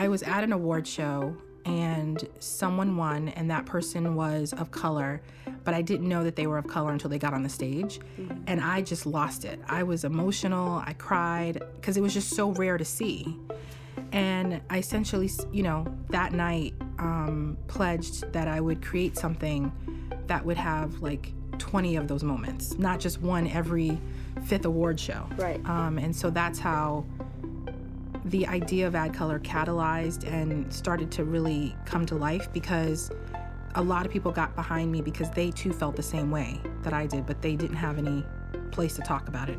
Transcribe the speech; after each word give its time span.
I 0.00 0.08
was 0.08 0.22
at 0.22 0.42
an 0.42 0.54
award 0.54 0.86
show 0.86 1.36
and 1.66 2.26
someone 2.38 2.96
won, 2.96 3.28
and 3.28 3.50
that 3.50 3.66
person 3.66 4.14
was 4.14 4.54
of 4.54 4.70
color, 4.70 5.20
but 5.62 5.74
I 5.74 5.82
didn't 5.82 6.08
know 6.08 6.24
that 6.24 6.36
they 6.36 6.46
were 6.46 6.56
of 6.56 6.66
color 6.66 6.90
until 6.90 7.10
they 7.10 7.18
got 7.18 7.34
on 7.34 7.42
the 7.42 7.50
stage. 7.50 8.00
Mm-hmm. 8.18 8.44
And 8.46 8.62
I 8.62 8.80
just 8.80 9.04
lost 9.04 9.44
it. 9.44 9.60
I 9.68 9.82
was 9.82 10.04
emotional, 10.04 10.82
I 10.86 10.94
cried, 10.94 11.62
because 11.76 11.98
it 11.98 12.00
was 12.00 12.14
just 12.14 12.30
so 12.30 12.52
rare 12.52 12.78
to 12.78 12.84
see. 12.84 13.36
And 14.12 14.62
I 14.70 14.78
essentially, 14.78 15.28
you 15.52 15.62
know, 15.62 15.86
that 16.08 16.32
night 16.32 16.72
um, 16.98 17.58
pledged 17.66 18.32
that 18.32 18.48
I 18.48 18.58
would 18.58 18.80
create 18.80 19.18
something 19.18 19.70
that 20.28 20.42
would 20.42 20.56
have 20.56 21.02
like 21.02 21.34
20 21.58 21.96
of 21.96 22.08
those 22.08 22.22
moments, 22.22 22.78
not 22.78 23.00
just 23.00 23.20
one 23.20 23.46
every 23.48 24.00
fifth 24.44 24.64
award 24.64 24.98
show. 24.98 25.28
Right. 25.36 25.62
Um, 25.68 25.98
and 25.98 26.16
so 26.16 26.30
that's 26.30 26.58
how 26.58 27.04
the 28.24 28.46
idea 28.46 28.86
of 28.86 28.94
ad 28.94 29.14
color 29.14 29.38
catalyzed 29.38 30.30
and 30.30 30.72
started 30.72 31.10
to 31.12 31.24
really 31.24 31.74
come 31.84 32.04
to 32.06 32.14
life 32.14 32.52
because 32.52 33.10
a 33.76 33.82
lot 33.82 34.04
of 34.04 34.12
people 34.12 34.32
got 34.32 34.54
behind 34.54 34.90
me 34.90 35.00
because 35.00 35.30
they 35.30 35.50
too 35.50 35.72
felt 35.72 35.96
the 35.96 36.02
same 36.02 36.30
way 36.30 36.60
that 36.82 36.92
I 36.92 37.06
did, 37.06 37.26
but 37.26 37.40
they 37.40 37.56
didn't 37.56 37.76
have 37.76 37.98
any 37.98 38.24
place 38.72 38.94
to 38.96 39.02
talk 39.02 39.28
about 39.28 39.48
it. 39.48 39.58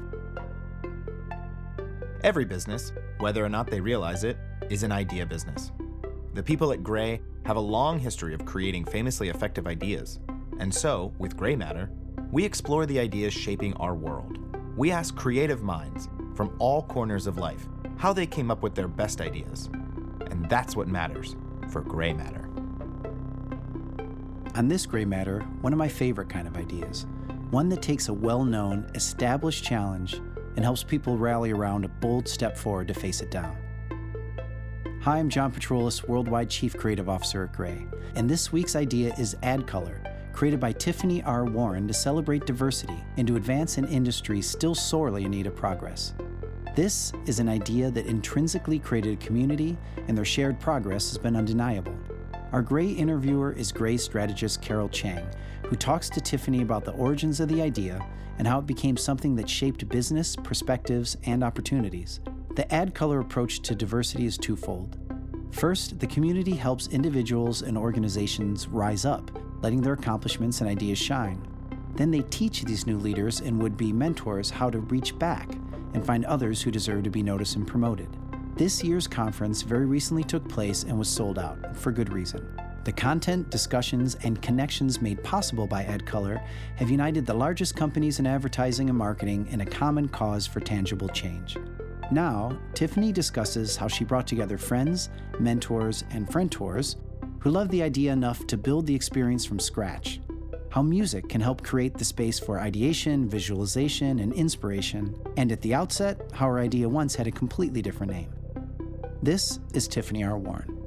Every 2.23 2.45
business, 2.45 2.93
whether 3.20 3.43
or 3.43 3.49
not 3.49 3.67
they 3.67 3.81
realize 3.81 4.23
it, 4.23 4.37
is 4.70 4.84
an 4.84 4.91
idea 4.91 5.25
business. 5.25 5.71
The 6.34 6.43
people 6.43 6.71
at 6.71 6.84
Grey 6.84 7.21
have 7.45 7.55
a 7.55 7.62
long 7.62 7.98
history 7.98 8.34
of 8.34 8.45
creating 8.45 8.85
famously 8.85 9.29
effective 9.29 9.65
ideas. 9.65 10.20
And 10.59 10.73
so, 10.73 11.13
with 11.17 11.35
Grey 11.35 11.55
Matter, 11.55 11.89
we 12.31 12.45
explore 12.45 12.85
the 12.85 12.99
ideas 12.99 13.34
shaping 13.34 13.73
our 13.75 13.95
world. 13.95 14.37
We 14.77 14.91
ask 14.91 15.15
creative 15.15 15.63
minds 15.63 16.07
from 16.35 16.55
all 16.59 16.84
corners 16.84 17.27
of 17.27 17.37
life 17.37 17.67
how 18.01 18.11
they 18.11 18.25
came 18.25 18.49
up 18.49 18.63
with 18.63 18.73
their 18.73 18.87
best 18.87 19.21
ideas. 19.21 19.69
And 20.31 20.49
that's 20.49 20.75
what 20.75 20.87
matters 20.87 21.35
for 21.69 21.81
Grey 21.81 22.13
Matter. 22.13 22.49
On 24.55 24.67
this 24.67 24.87
Grey 24.87 25.05
Matter, 25.05 25.41
one 25.62 25.71
of 25.71 25.77
my 25.77 25.87
favorite 25.87 26.27
kind 26.27 26.48
of 26.48 26.57
ideas, 26.57 27.05
one 27.51 27.70
that 27.70 27.84
takes 27.84 28.07
a 28.07 28.13
well 28.13 28.43
known, 28.43 28.89
established 28.95 29.63
challenge 29.63 30.15
and 30.55 30.65
helps 30.65 30.84
people 30.84 31.15
rally 31.15 31.51
around 31.51 31.85
a 31.85 31.89
bold 31.89 32.27
step 32.27 32.57
forward 32.57 32.87
to 32.87 32.95
face 32.95 33.21
it 33.21 33.29
down. 33.29 33.55
Hi, 35.01 35.20
I'm 35.20 35.29
John 35.29 35.51
Patroulis, 35.51 36.07
Worldwide 36.07 36.49
Chief 36.49 36.76
Creative 36.76 37.07
Officer 37.07 37.43
at 37.43 37.54
Grey, 37.54 37.85
and 38.15 38.27
this 38.27 38.51
week's 38.51 38.76
idea 38.76 39.13
is 39.20 39.37
Ad 39.43 39.67
Color, 39.67 40.01
created 40.33 40.59
by 40.59 40.71
Tiffany 40.71 41.21
R. 41.21 41.45
Warren 41.45 41.87
to 41.87 41.93
celebrate 41.93 42.48
diversity 42.48 42.98
and 43.17 43.27
to 43.27 43.35
advance 43.35 43.77
an 43.77 43.87
industry 43.87 44.41
still 44.41 44.73
sorely 44.73 45.26
in 45.26 45.29
need 45.29 45.45
of 45.45 45.55
progress. 45.55 46.15
This 46.73 47.11
is 47.25 47.39
an 47.39 47.49
idea 47.49 47.91
that 47.91 48.05
intrinsically 48.05 48.79
created 48.79 49.13
a 49.21 49.25
community, 49.25 49.77
and 50.07 50.17
their 50.17 50.23
shared 50.23 50.57
progress 50.57 51.09
has 51.09 51.17
been 51.17 51.35
undeniable. 51.35 51.93
Our 52.53 52.61
Grey 52.61 52.87
interviewer 52.87 53.51
is 53.51 53.73
Grey 53.73 53.97
strategist 53.97 54.61
Karol 54.61 54.87
Chang, 54.87 55.27
who 55.65 55.75
talks 55.75 56.09
to 56.11 56.21
Tiffany 56.21 56.61
about 56.61 56.85
the 56.85 56.93
origins 56.93 57.41
of 57.41 57.49
the 57.49 57.61
idea 57.61 58.05
and 58.37 58.47
how 58.47 58.59
it 58.59 58.67
became 58.67 58.95
something 58.95 59.35
that 59.35 59.49
shaped 59.49 59.89
business, 59.89 60.37
perspectives, 60.37 61.17
and 61.25 61.43
opportunities. 61.43 62.21
The 62.55 62.73
ad 62.73 62.95
color 62.95 63.19
approach 63.19 63.61
to 63.63 63.75
diversity 63.75 64.25
is 64.25 64.38
twofold. 64.38 64.97
First, 65.51 65.99
the 65.99 66.07
community 66.07 66.55
helps 66.55 66.88
individuals 66.88 67.63
and 67.63 67.77
organizations 67.77 68.69
rise 68.69 69.03
up, 69.03 69.29
letting 69.61 69.81
their 69.81 69.94
accomplishments 69.94 70.61
and 70.61 70.69
ideas 70.69 70.97
shine. 70.97 71.45
Then 71.95 72.11
they 72.11 72.22
teach 72.22 72.63
these 72.63 72.88
new 72.88 72.97
leaders 72.97 73.41
and 73.41 73.61
would 73.61 73.75
be 73.75 73.91
mentors 73.91 74.49
how 74.49 74.69
to 74.69 74.79
reach 74.79 75.19
back 75.19 75.49
and 75.94 76.06
find 76.06 76.25
others 76.25 76.61
who 76.61 76.72
deserve 76.72 77.03
to 77.03 77.09
be 77.09 77.23
noticed 77.23 77.56
and 77.56 77.67
promoted. 77.67 78.07
This 78.56 78.84
year's 78.84 79.07
conference 79.07 79.61
very 79.61 79.85
recently 79.85 80.23
took 80.23 80.47
place 80.47 80.83
and 80.83 80.97
was 80.97 81.09
sold 81.09 81.39
out, 81.39 81.75
for 81.75 81.91
good 81.91 82.11
reason. 82.11 82.47
The 82.83 82.91
content, 82.91 83.50
discussions, 83.50 84.16
and 84.23 84.41
connections 84.41 85.01
made 85.01 85.23
possible 85.23 85.67
by 85.67 85.83
AdColor 85.83 86.44
have 86.78 86.89
united 86.89 87.25
the 87.25 87.33
largest 87.33 87.75
companies 87.75 88.19
in 88.19 88.25
advertising 88.25 88.89
and 88.89 88.97
marketing 88.97 89.47
in 89.51 89.61
a 89.61 89.66
common 89.66 90.07
cause 90.07 90.47
for 90.47 90.59
tangible 90.59 91.09
change. 91.09 91.57
Now, 92.11 92.57
Tiffany 92.73 93.11
discusses 93.11 93.75
how 93.75 93.87
she 93.87 94.03
brought 94.03 94.27
together 94.27 94.57
friends, 94.57 95.09
mentors, 95.39 96.03
and 96.09 96.27
friendtors 96.27 96.95
who 97.39 97.51
loved 97.51 97.71
the 97.71 97.83
idea 97.83 98.11
enough 98.11 98.45
to 98.47 98.57
build 98.57 98.87
the 98.87 98.95
experience 98.95 99.45
from 99.45 99.59
scratch 99.59 100.19
how 100.71 100.81
music 100.81 101.27
can 101.27 101.41
help 101.41 101.61
create 101.63 101.97
the 101.97 102.05
space 102.05 102.39
for 102.39 102.59
ideation, 102.59 103.29
visualization, 103.29 104.19
and 104.19 104.31
inspiration, 104.33 105.13
and 105.35 105.51
at 105.51 105.61
the 105.61 105.73
outset, 105.73 106.31
how 106.33 106.45
our 106.45 106.59
idea 106.59 106.87
once 106.87 107.13
had 107.13 107.27
a 107.27 107.31
completely 107.31 107.81
different 107.81 108.11
name. 108.11 108.33
This 109.21 109.59
is 109.73 109.87
Tiffany 109.87 110.23
R. 110.23 110.37
Warren. 110.37 110.77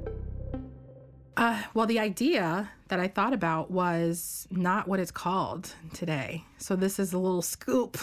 Uh, 1.37 1.61
well, 1.75 1.85
the 1.85 1.99
idea 1.99 2.71
that 2.87 2.99
I 2.99 3.07
thought 3.07 3.31
about 3.31 3.69
was 3.69 4.47
not 4.49 4.87
what 4.87 4.99
it's 4.99 5.11
called 5.11 5.75
today. 5.93 6.43
So, 6.57 6.75
this 6.75 6.97
is 6.97 7.13
a 7.13 7.19
little 7.19 7.43
scoop. 7.43 7.99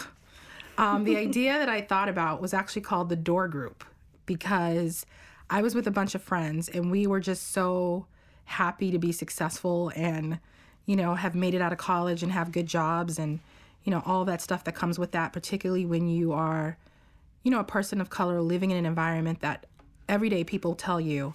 Um, 0.77 1.03
the 1.03 1.17
idea 1.27 1.57
that 1.57 1.69
I 1.69 1.81
thought 1.81 2.07
about 2.07 2.41
was 2.41 2.53
actually 2.53 2.83
called 2.83 3.09
the 3.09 3.17
Door 3.17 3.49
Group 3.49 3.83
because 4.25 5.05
I 5.49 5.61
was 5.61 5.75
with 5.75 5.85
a 5.87 5.91
bunch 5.91 6.15
of 6.15 6.23
friends 6.23 6.69
and 6.69 6.89
we 6.89 7.07
were 7.07 7.19
just 7.19 7.51
so 7.51 8.05
happy 8.45 8.89
to 8.91 8.99
be 8.99 9.11
successful 9.11 9.91
and 9.95 10.39
you 10.85 10.95
know, 10.95 11.15
have 11.15 11.35
made 11.35 11.53
it 11.53 11.61
out 11.61 11.71
of 11.71 11.77
college 11.77 12.23
and 12.23 12.31
have 12.31 12.51
good 12.51 12.67
jobs 12.67 13.17
and, 13.17 13.39
you 13.83 13.91
know, 13.91 14.01
all 14.05 14.25
that 14.25 14.41
stuff 14.41 14.63
that 14.65 14.75
comes 14.75 14.99
with 14.99 15.11
that, 15.11 15.33
particularly 15.33 15.85
when 15.85 16.07
you 16.07 16.33
are, 16.33 16.77
you 17.43 17.51
know, 17.51 17.59
a 17.59 17.63
person 17.63 18.01
of 18.01 18.09
color 18.09 18.41
living 18.41 18.71
in 18.71 18.77
an 18.77 18.85
environment 18.85 19.41
that 19.41 19.65
everyday 20.09 20.43
people 20.43 20.75
tell 20.75 20.99
you 20.99 21.33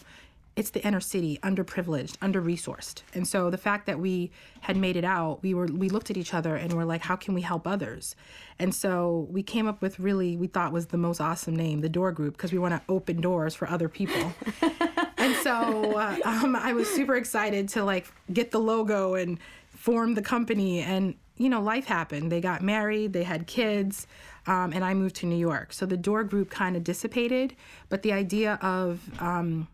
it's 0.58 0.70
the 0.70 0.84
inner 0.84 0.98
city, 0.98 1.38
underprivileged, 1.44 2.16
under-resourced. 2.20 3.02
And 3.14 3.28
so 3.28 3.48
the 3.48 3.56
fact 3.56 3.86
that 3.86 4.00
we 4.00 4.32
had 4.62 4.76
made 4.76 4.96
it 4.96 5.04
out, 5.04 5.40
we 5.40 5.54
were 5.54 5.66
we 5.66 5.88
looked 5.88 6.10
at 6.10 6.16
each 6.16 6.34
other 6.34 6.56
and 6.56 6.72
we're 6.72 6.84
like, 6.84 7.02
how 7.02 7.14
can 7.14 7.32
we 7.32 7.42
help 7.42 7.64
others? 7.64 8.16
And 8.58 8.74
so 8.74 9.28
we 9.30 9.44
came 9.44 9.68
up 9.68 9.80
with 9.80 10.00
really 10.00 10.36
we 10.36 10.48
thought 10.48 10.72
was 10.72 10.86
the 10.86 10.96
most 10.96 11.20
awesome 11.20 11.54
name, 11.54 11.80
the 11.80 11.88
Door 11.88 12.10
Group, 12.12 12.36
because 12.36 12.50
we 12.50 12.58
want 12.58 12.74
to 12.74 12.82
open 12.92 13.20
doors 13.20 13.54
for 13.54 13.70
other 13.70 13.88
people. 13.88 14.32
so 15.48 15.98
uh, 15.98 16.16
um, 16.24 16.54
I 16.56 16.72
was 16.72 16.88
super 16.88 17.16
excited 17.16 17.68
to 17.70 17.84
like 17.84 18.06
get 18.32 18.50
the 18.50 18.58
logo 18.58 19.14
and 19.14 19.38
form 19.68 20.14
the 20.14 20.22
company. 20.22 20.80
And 20.80 21.14
you 21.36 21.48
know, 21.48 21.62
life 21.62 21.86
happened. 21.86 22.30
They 22.32 22.40
got 22.40 22.62
married, 22.62 23.12
they 23.12 23.22
had 23.22 23.46
kids, 23.46 24.06
um, 24.46 24.72
and 24.72 24.84
I 24.84 24.92
moved 24.92 25.16
to 25.16 25.26
New 25.26 25.36
York. 25.36 25.72
So 25.72 25.86
the 25.86 25.96
Door 25.96 26.24
Group 26.24 26.50
kind 26.50 26.76
of 26.76 26.82
dissipated, 26.84 27.54
but 27.88 28.02
the 28.02 28.12
idea 28.12 28.58
of 28.60 29.00
um, 29.22 29.68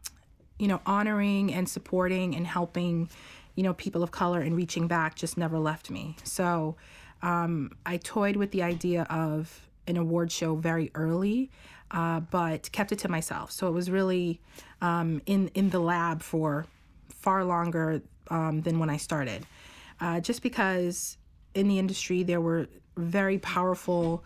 you 0.58 0.68
know, 0.68 0.80
honoring 0.86 1.52
and 1.52 1.68
supporting 1.68 2.36
and 2.36 2.46
helping, 2.46 3.08
you 3.56 3.62
know, 3.62 3.74
people 3.74 4.02
of 4.02 4.10
color 4.10 4.40
and 4.40 4.56
reaching 4.56 4.86
back 4.86 5.16
just 5.16 5.36
never 5.36 5.58
left 5.58 5.90
me. 5.90 6.16
So 6.22 6.76
um, 7.22 7.72
I 7.84 7.96
toyed 7.96 8.36
with 8.36 8.52
the 8.52 8.62
idea 8.62 9.02
of 9.10 9.66
an 9.86 9.96
award 9.96 10.30
show 10.30 10.54
very 10.54 10.90
early, 10.94 11.50
uh, 11.94 12.20
but 12.20 12.70
kept 12.72 12.92
it 12.92 12.98
to 12.98 13.08
myself. 13.08 13.50
So 13.50 13.68
it 13.68 13.70
was 13.70 13.90
really 13.90 14.40
um, 14.82 15.22
in 15.24 15.48
in 15.54 15.70
the 15.70 15.78
lab 15.78 16.22
for 16.22 16.66
far 17.08 17.44
longer 17.44 18.02
um, 18.28 18.60
than 18.60 18.78
when 18.78 18.90
I 18.90 18.98
started, 18.98 19.46
uh, 20.00 20.20
just 20.20 20.42
because 20.42 21.16
in 21.54 21.68
the 21.68 21.78
industry 21.78 22.22
there 22.22 22.40
were 22.40 22.66
very 22.96 23.38
powerful 23.38 24.24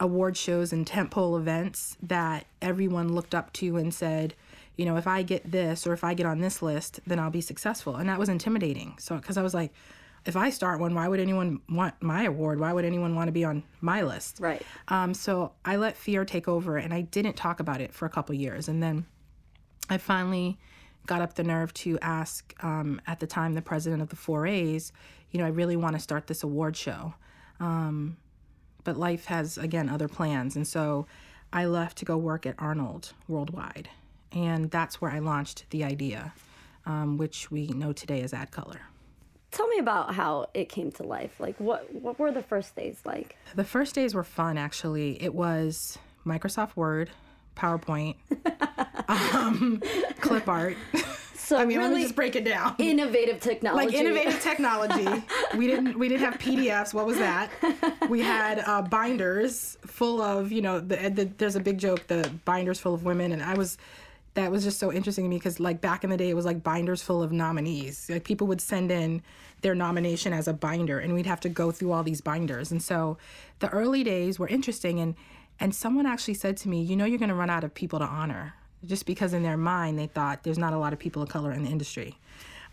award 0.00 0.36
shows 0.36 0.72
and 0.72 0.86
tentpole 0.86 1.38
events 1.38 1.96
that 2.02 2.46
everyone 2.62 3.12
looked 3.14 3.34
up 3.34 3.52
to 3.52 3.76
and 3.76 3.92
said 3.92 4.34
you 4.78 4.84
know, 4.84 4.96
if 4.96 5.08
I 5.08 5.22
get 5.24 5.50
this 5.50 5.88
or 5.88 5.92
if 5.92 6.04
I 6.04 6.14
get 6.14 6.24
on 6.24 6.38
this 6.38 6.62
list, 6.62 7.00
then 7.04 7.18
I'll 7.18 7.30
be 7.30 7.40
successful. 7.40 7.96
And 7.96 8.08
that 8.08 8.18
was 8.18 8.28
intimidating. 8.28 8.94
So, 8.98 9.16
because 9.16 9.36
I 9.36 9.42
was 9.42 9.52
like, 9.52 9.72
if 10.28 10.36
I 10.36 10.50
start 10.50 10.78
one, 10.78 10.94
why 10.94 11.08
would 11.08 11.20
anyone 11.20 11.62
want 11.70 11.94
my 12.02 12.24
award? 12.24 12.60
Why 12.60 12.70
would 12.70 12.84
anyone 12.84 13.14
want 13.14 13.28
to 13.28 13.32
be 13.32 13.44
on 13.44 13.62
my 13.80 14.02
list? 14.02 14.40
Right. 14.40 14.60
Um, 14.88 15.14
so 15.14 15.52
I 15.64 15.76
let 15.76 15.96
fear 15.96 16.26
take 16.26 16.46
over 16.46 16.76
and 16.76 16.92
I 16.92 17.00
didn't 17.00 17.34
talk 17.34 17.60
about 17.60 17.80
it 17.80 17.94
for 17.94 18.04
a 18.04 18.10
couple 18.10 18.34
years. 18.34 18.68
And 18.68 18.82
then 18.82 19.06
I 19.88 19.96
finally 19.96 20.58
got 21.06 21.22
up 21.22 21.32
the 21.32 21.44
nerve 21.44 21.72
to 21.74 21.98
ask, 22.02 22.52
um, 22.62 23.00
at 23.06 23.20
the 23.20 23.26
time, 23.26 23.54
the 23.54 23.62
president 23.62 24.02
of 24.02 24.10
the 24.10 24.16
4As, 24.16 24.92
you 25.30 25.40
know, 25.40 25.46
I 25.46 25.48
really 25.48 25.76
want 25.76 25.96
to 25.96 26.00
start 26.00 26.26
this 26.26 26.42
award 26.42 26.76
show. 26.76 27.14
Um, 27.58 28.18
but 28.84 28.98
life 28.98 29.24
has, 29.24 29.56
again, 29.56 29.88
other 29.88 30.08
plans. 30.08 30.56
And 30.56 30.68
so 30.68 31.06
I 31.54 31.64
left 31.64 31.96
to 31.98 32.04
go 32.04 32.18
work 32.18 32.44
at 32.44 32.54
Arnold 32.58 33.14
Worldwide. 33.28 33.88
And 34.32 34.70
that's 34.70 35.00
where 35.00 35.10
I 35.10 35.20
launched 35.20 35.64
the 35.70 35.84
idea, 35.84 36.34
um, 36.84 37.16
which 37.16 37.50
we 37.50 37.68
know 37.68 37.94
today 37.94 38.20
as 38.20 38.34
Ad 38.34 38.50
Color. 38.50 38.82
Tell 39.50 39.66
me 39.68 39.78
about 39.78 40.14
how 40.14 40.46
it 40.54 40.68
came 40.68 40.92
to 40.92 41.02
life. 41.02 41.40
Like, 41.40 41.58
what, 41.58 41.92
what 41.94 42.18
were 42.18 42.30
the 42.30 42.42
first 42.42 42.76
days 42.76 43.00
like? 43.04 43.36
The 43.54 43.64
first 43.64 43.94
days 43.94 44.14
were 44.14 44.24
fun, 44.24 44.58
actually. 44.58 45.22
It 45.22 45.34
was 45.34 45.98
Microsoft 46.26 46.76
Word, 46.76 47.10
PowerPoint, 47.56 48.16
um, 49.08 49.82
clip 50.20 50.48
art. 50.48 50.76
So 51.48 51.56
I 51.56 51.64
mean, 51.64 51.78
really 51.78 51.88
let 51.88 51.96
me 51.96 52.02
just 52.02 52.14
break 52.14 52.36
it 52.36 52.44
down. 52.44 52.74
Innovative 52.78 53.40
technology. 53.40 53.86
Like 53.86 53.94
innovative 53.94 54.38
technology. 54.42 55.24
we 55.56 55.66
didn't 55.66 55.98
we 55.98 56.06
didn't 56.06 56.20
have 56.20 56.34
PDFs. 56.34 56.92
What 56.92 57.06
was 57.06 57.16
that? 57.16 57.50
We 58.10 58.20
had 58.20 58.58
uh, 58.66 58.82
binders 58.82 59.78
full 59.86 60.20
of 60.20 60.52
you 60.52 60.60
know 60.60 60.78
the, 60.78 60.96
the, 61.08 61.24
there's 61.38 61.56
a 61.56 61.60
big 61.60 61.78
joke 61.78 62.06
the 62.06 62.30
binders 62.44 62.78
full 62.78 62.92
of 62.92 63.04
women 63.04 63.32
and 63.32 63.42
I 63.42 63.54
was 63.54 63.78
that 64.38 64.52
was 64.52 64.62
just 64.62 64.78
so 64.78 64.92
interesting 64.92 65.24
to 65.24 65.28
me 65.28 65.36
because 65.36 65.58
like 65.58 65.80
back 65.80 66.04
in 66.04 66.10
the 66.10 66.16
day 66.16 66.30
it 66.30 66.36
was 66.36 66.44
like 66.44 66.62
binders 66.62 67.02
full 67.02 67.24
of 67.24 67.32
nominees. 67.32 68.08
Like 68.08 68.22
people 68.22 68.46
would 68.46 68.60
send 68.60 68.92
in 68.92 69.20
their 69.62 69.74
nomination 69.74 70.32
as 70.32 70.46
a 70.46 70.52
binder 70.52 71.00
and 71.00 71.12
we'd 71.12 71.26
have 71.26 71.40
to 71.40 71.48
go 71.48 71.72
through 71.72 71.90
all 71.90 72.04
these 72.04 72.20
binders. 72.20 72.70
And 72.70 72.80
so 72.80 73.18
the 73.58 73.68
early 73.70 74.04
days 74.04 74.38
were 74.38 74.46
interesting 74.46 75.00
and 75.00 75.16
and 75.58 75.74
someone 75.74 76.06
actually 76.06 76.34
said 76.34 76.56
to 76.58 76.68
me 76.68 76.80
you 76.80 76.94
know 76.94 77.04
you're 77.04 77.18
going 77.18 77.30
to 77.30 77.34
run 77.34 77.50
out 77.50 77.64
of 77.64 77.74
people 77.74 77.98
to 77.98 78.04
honor. 78.04 78.54
Just 78.86 79.06
because 79.06 79.32
in 79.32 79.42
their 79.42 79.56
mind 79.56 79.98
they 79.98 80.06
thought 80.06 80.44
there's 80.44 80.56
not 80.56 80.72
a 80.72 80.78
lot 80.78 80.92
of 80.92 81.00
people 81.00 81.20
of 81.20 81.28
color 81.28 81.50
in 81.50 81.64
the 81.64 81.70
industry. 81.70 82.16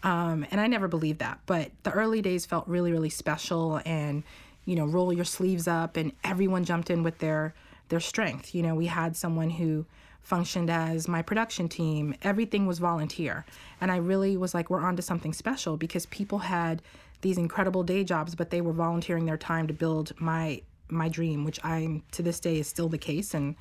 Um, 0.04 0.46
and 0.52 0.62
i 0.62 0.68
never 0.68 0.88
believed 0.88 1.18
that 1.20 1.40
but 1.48 1.72
the 1.82 1.90
early 1.90 2.22
days 2.22 2.46
felt 2.46 2.68
really 2.68 2.92
really 2.92 3.10
special 3.10 3.82
and 3.86 4.24
you 4.66 4.76
know 4.76 4.86
roll 4.86 5.12
your 5.12 5.26
sleeves 5.26 5.68
up 5.68 5.98
and 5.98 6.12
everyone 6.24 6.64
jumped 6.64 6.92
in 6.92 7.02
with 7.02 7.18
their 7.18 7.56
their 7.90 8.00
strength. 8.00 8.54
You 8.54 8.62
know 8.62 8.76
we 8.76 8.86
had 8.86 9.16
someone 9.16 9.50
who 9.50 9.88
functioned 10.26 10.72
as 10.72 11.08
my 11.08 11.22
production 11.22 11.70
team. 11.70 12.16
Everything 12.24 12.66
was 12.66 12.80
volunteer. 12.80 13.46
And 13.80 13.92
I 13.92 13.98
really 13.98 14.36
was 14.36 14.54
like, 14.54 14.70
we're 14.70 14.82
on 14.82 14.96
to 14.96 15.02
something 15.02 15.34
special 15.34 15.78
because 15.78 16.08
people 16.08 16.40
had 16.40 16.82
these 17.22 17.38
incredible 17.38 17.84
day 17.84 18.04
jobs, 18.04 18.36
but 18.36 18.50
they 18.50 18.60
were 18.60 18.74
volunteering 18.74 19.26
their 19.26 19.38
time 19.38 19.68
to 19.68 19.74
build 19.74 20.12
my 20.20 20.62
my 20.88 21.10
dream, 21.10 21.46
which 21.46 21.60
I'm 21.64 22.04
to 22.12 22.22
this 22.22 22.40
day 22.40 22.60
is 22.60 22.68
still 22.68 22.90
the 22.90 22.98
case 22.98 23.34
and 23.34 23.56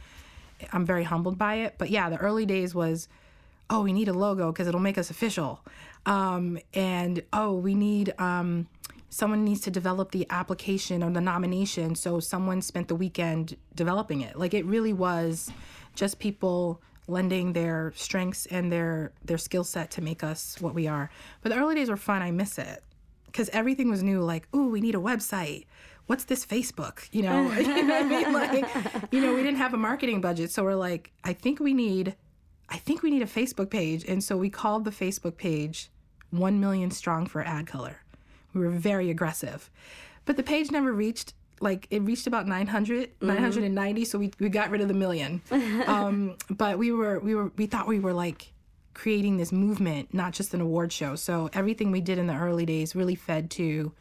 I'm 0.72 0.84
very 0.84 1.05
humbled 1.05 1.38
by 1.38 1.55
it. 1.56 1.76
But 1.78 1.88
yeah, 1.90 2.11
the 2.11 2.19
early 2.19 2.44
days 2.44 2.75
was, 2.75 3.08
oh, 3.70 3.82
we 3.82 3.93
need 3.93 4.08
a 4.08 4.12
logo 4.12 4.52
because 4.52 4.66
it'll 4.69 4.81
make 4.81 4.99
us 4.99 5.08
official. 5.11 5.61
Um, 6.05 6.58
and 6.75 7.22
oh, 7.32 7.55
we 7.55 7.75
need 7.75 8.12
um, 8.19 8.69
someone 9.08 9.44
needs 9.44 9.61
to 9.62 9.70
develop 9.70 10.12
the 10.12 10.26
application 10.28 11.02
or 11.02 11.11
the 11.11 11.20
nomination. 11.20 11.94
So 11.94 12.20
someone 12.20 12.61
spent 12.61 12.88
the 12.88 12.94
weekend 12.94 13.56
developing 13.75 14.20
it. 14.20 14.38
Like 14.38 14.52
it 14.52 14.66
really 14.66 14.93
was 14.93 15.50
just 15.94 16.19
people 16.19 16.81
lending 17.06 17.52
their 17.52 17.93
strengths 17.94 18.46
and 18.46 18.73
their 18.73 19.12
their 19.25 19.38
skill 19.38 19.64
set 19.64 19.91
to 19.93 20.02
make 20.02 20.25
us 20.25 20.56
what 20.61 20.75
we 20.75 20.87
are. 20.87 21.11
But 21.43 21.50
the 21.50 21.58
early 21.58 21.75
days 21.75 21.91
were 21.91 21.96
fun. 21.96 22.23
I 22.23 22.31
miss 22.31 22.58
it 22.58 22.82
because 23.26 23.49
everything 23.50 23.91
was 23.91 24.02
new. 24.02 24.20
Like, 24.20 24.49
ooh, 24.55 24.69
we 24.69 24.81
need 24.81 24.94
a 24.94 24.99
website. 24.99 25.67
What's 26.06 26.25
this 26.25 26.44
Facebook? 26.44 27.08
You 27.12 27.23
know, 27.23 27.50
you 27.58 27.82
know 27.82 28.00
what 28.00 28.05
I 28.05 28.08
mean? 28.08 28.32
Like, 28.32 29.12
you 29.12 29.20
know, 29.20 29.35
we 29.35 29.43
didn't 29.43 29.58
have 29.58 29.75
a 29.75 29.79
marketing 29.79 30.20
budget, 30.20 30.50
so 30.50 30.64
we're 30.64 30.75
like, 30.75 31.12
I 31.25 31.32
think 31.32 31.61
we 31.61 31.75
need, 31.75 32.14
I 32.69 32.76
think 32.76 33.02
we 33.02 33.11
need 33.11 33.23
a 33.23 33.26
Facebook 33.26 33.70
page, 33.70 34.05
and 34.06 34.23
so 34.23 34.37
we 34.37 34.50
called 34.50 34.85
the 34.85 34.90
Facebook 34.90 35.37
page 35.37 35.90
"One 36.31 36.61
Million 36.61 36.90
Strong 36.90 37.26
for 37.26 37.43
Ad 37.43 37.67
Color." 37.67 37.97
We 38.52 38.61
were 38.61 38.70
very 38.70 39.11
aggressive, 39.11 39.70
but 40.25 40.37
the 40.37 40.43
page 40.43 40.70
never 40.70 40.93
reached 40.93 41.35
like 41.64 41.88
it 41.90 42.02
reached 42.02 42.26
about 42.26 42.46
900 42.46 43.08
mm-hmm. 43.19 43.26
990 43.26 44.05
so 44.05 44.19
we, 44.19 44.31
we 44.38 44.49
got 44.49 44.70
rid 44.70 44.81
of 44.81 44.88
the 44.88 44.94
million. 44.94 45.43
Um, 45.87 46.37
but 46.50 46.78
we 46.78 46.93
were 46.93 47.19
we 47.19 47.34
were 47.34 47.50
we 47.56 47.66
thought 47.66 47.87
we 47.87 47.99
were 47.99 48.12
like 48.12 48.52
creating 48.94 49.37
this 49.37 49.50
movement 49.50 50.14
not 50.14 50.32
just 50.32 50.55
an 50.55 50.61
award 50.61 50.93
show. 50.93 51.16
So 51.16 51.50
everything 51.52 51.90
we 51.90 52.00
did 52.00 52.19
in 52.19 52.26
the 52.26 52.37
early 52.37 52.66
days 52.66 52.94
really 52.94 53.14
fed 53.14 53.50
to 53.52 53.93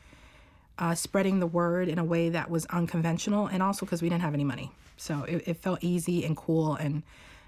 uh, 0.77 0.95
spreading 0.95 1.39
the 1.39 1.47
word 1.47 1.87
in 1.87 1.99
a 1.99 2.03
way 2.03 2.29
that 2.29 2.49
was 2.49 2.65
unconventional 2.67 3.47
and 3.47 3.63
also 3.63 3.85
because 3.85 4.01
we 4.01 4.09
didn't 4.09 4.21
have 4.21 4.33
any 4.33 4.43
money. 4.43 4.71
So 4.97 5.23
it, 5.23 5.43
it 5.47 5.57
felt 5.57 5.83
easy 5.83 6.23
and 6.25 6.35
cool 6.35 6.75
and 6.75 7.03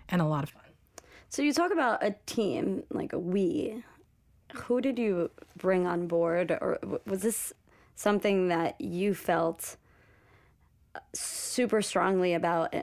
and 0.09 0.21
a 0.21 0.25
lot 0.25 0.43
of 0.43 0.49
fun. 0.49 0.63
So 1.29 1.41
you 1.41 1.53
talk 1.53 1.71
about 1.71 2.03
a 2.03 2.15
team 2.25 2.83
like 2.89 3.13
a 3.13 3.19
we. 3.19 3.83
Who 4.53 4.79
did 4.79 4.97
you 4.97 5.31
bring 5.57 5.85
on 5.85 6.07
board? 6.07 6.51
Or 6.51 6.79
was 7.05 7.21
this 7.21 7.53
something 7.95 8.47
that 8.49 8.79
you 8.79 9.13
felt 9.13 9.77
super 11.13 11.81
strongly 11.81 12.33
about 12.33 12.73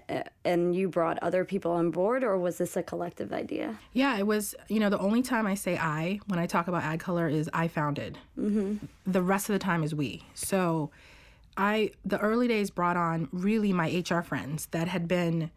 and 0.44 0.74
you 0.74 0.88
brought 0.88 1.18
other 1.22 1.44
people 1.44 1.72
on 1.72 1.90
board 1.90 2.24
or 2.24 2.38
was 2.38 2.58
this 2.58 2.76
a 2.76 2.82
collective 2.82 3.32
idea? 3.32 3.78
Yeah 3.92 4.16
it 4.18 4.26
was 4.26 4.54
you 4.68 4.80
know 4.80 4.90
the 4.90 4.98
only 4.98 5.22
time 5.22 5.46
i 5.46 5.54
say 5.54 5.76
i 5.78 6.20
when 6.26 6.38
i 6.38 6.46
talk 6.46 6.68
about 6.68 6.82
ad 6.82 7.00
color 7.00 7.28
is 7.28 7.48
i 7.52 7.68
founded. 7.68 8.18
Mm-hmm. 8.38 8.84
the 9.06 9.22
rest 9.22 9.48
of 9.48 9.52
the 9.52 9.58
time 9.58 9.82
is 9.82 9.94
we. 9.94 10.24
So 10.34 10.90
i 11.56 11.90
the 12.04 12.18
early 12.18 12.48
days 12.48 12.70
brought 12.70 12.96
on 12.96 13.28
really 13.32 13.72
my 13.72 14.02
hr 14.08 14.20
friends 14.22 14.66
that 14.66 14.88
had 14.88 15.06
been 15.06 15.50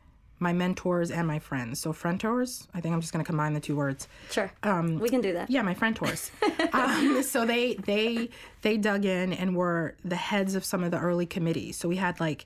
my 0.46 0.54
mentors 0.54 1.10
and 1.10 1.28
my 1.28 1.40
friends. 1.40 1.80
So 1.80 1.92
friendtors, 1.92 2.68
I 2.76 2.80
think 2.80 2.94
I'm 2.94 3.02
just 3.02 3.12
going 3.12 3.26
to 3.26 3.28
combine 3.28 3.56
the 3.56 3.60
two 3.60 3.76
words. 3.76 4.08
Sure. 4.30 4.52
Um, 4.62 5.00
we 5.00 5.10
can 5.10 5.20
do 5.20 5.34
that. 5.34 5.50
Yeah, 5.50 5.64
my 5.64 5.74
friendtors. 5.74 6.30
um, 6.74 7.24
so 7.24 7.48
they 7.48 7.74
they 7.74 8.30
they 8.62 8.78
dug 8.78 9.06
in 9.06 9.34
and 9.34 9.56
were 9.56 9.96
the 10.06 10.16
heads 10.16 10.54
of 10.54 10.64
some 10.64 10.84
of 10.84 10.92
the 10.92 11.00
early 11.00 11.26
committees. 11.26 11.78
So 11.78 11.90
we 11.90 11.96
had 11.96 12.20
like, 12.20 12.46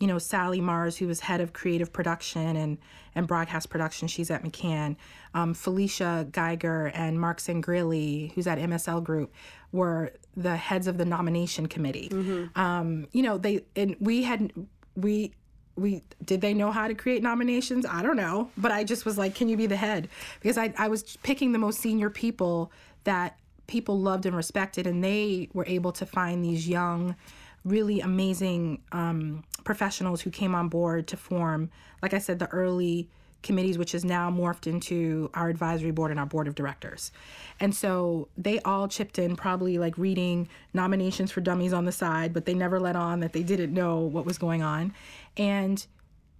you 0.00 0.08
know, 0.08 0.18
Sally 0.18 0.60
Mars, 0.60 0.96
who 0.96 1.06
was 1.06 1.20
head 1.20 1.40
of 1.40 1.52
creative 1.52 1.92
production 1.92 2.56
and 2.56 2.78
and 3.14 3.28
broadcast 3.28 3.70
production. 3.70 4.08
She's 4.08 4.28
at 4.28 4.42
McCann. 4.42 4.96
Um, 5.32 5.54
Felicia 5.54 6.26
Geiger 6.32 6.86
and 6.94 7.20
Mark 7.20 7.38
Sangrilli, 7.38 8.32
who's 8.32 8.48
at 8.48 8.58
MSL 8.58 9.04
Group, 9.04 9.32
were 9.70 10.12
the 10.36 10.56
heads 10.56 10.88
of 10.88 10.98
the 10.98 11.04
nomination 11.04 11.68
committee. 11.68 12.08
Mm-hmm. 12.10 12.58
Um, 12.60 13.06
you 13.12 13.22
know, 13.22 13.38
they 13.38 13.64
and 13.76 13.94
we 14.00 14.24
had 14.24 14.52
we 14.96 15.32
we 15.76 16.02
did 16.24 16.40
they 16.40 16.54
know 16.54 16.72
how 16.72 16.88
to 16.88 16.94
create 16.94 17.22
nominations? 17.22 17.86
I 17.86 18.02
don't 18.02 18.16
know 18.16 18.50
but 18.56 18.72
i 18.72 18.84
just 18.84 19.04
was 19.04 19.18
like 19.18 19.34
can 19.34 19.48
you 19.48 19.56
be 19.56 19.66
the 19.66 19.76
head? 19.76 20.08
Because 20.40 20.58
i, 20.58 20.72
I 20.76 20.88
was 20.88 21.16
picking 21.22 21.52
the 21.52 21.58
most 21.58 21.80
senior 21.80 22.10
people 22.10 22.72
that 23.04 23.38
people 23.66 23.98
loved 23.98 24.26
and 24.26 24.36
respected 24.36 24.86
and 24.86 25.02
they 25.02 25.48
were 25.52 25.66
able 25.66 25.92
to 25.92 26.06
find 26.06 26.44
these 26.44 26.68
young 26.68 27.16
really 27.64 28.00
amazing 28.00 28.80
um, 28.92 29.42
professionals 29.64 30.20
who 30.20 30.30
came 30.30 30.54
on 30.54 30.68
board 30.68 31.06
to 31.08 31.16
form 31.16 31.70
like 32.02 32.14
i 32.14 32.18
said 32.18 32.38
the 32.38 32.48
early 32.48 33.08
committees 33.42 33.78
which 33.78 33.94
is 33.94 34.04
now 34.04 34.30
morphed 34.30 34.66
into 34.66 35.30
our 35.34 35.48
advisory 35.48 35.90
board 35.90 36.10
and 36.10 36.18
our 36.18 36.26
board 36.26 36.48
of 36.48 36.54
directors 36.54 37.12
and 37.60 37.74
so 37.74 38.28
they 38.36 38.58
all 38.60 38.88
chipped 38.88 39.18
in 39.18 39.36
probably 39.36 39.78
like 39.78 39.96
reading 39.96 40.48
nominations 40.74 41.30
for 41.30 41.40
dummies 41.40 41.72
on 41.72 41.84
the 41.84 41.92
side 41.92 42.32
but 42.32 42.44
they 42.44 42.54
never 42.54 42.80
let 42.80 42.96
on 42.96 43.20
that 43.20 43.32
they 43.32 43.42
didn't 43.42 43.72
know 43.72 43.98
what 43.98 44.24
was 44.24 44.38
going 44.38 44.62
on 44.62 44.92
and 45.36 45.86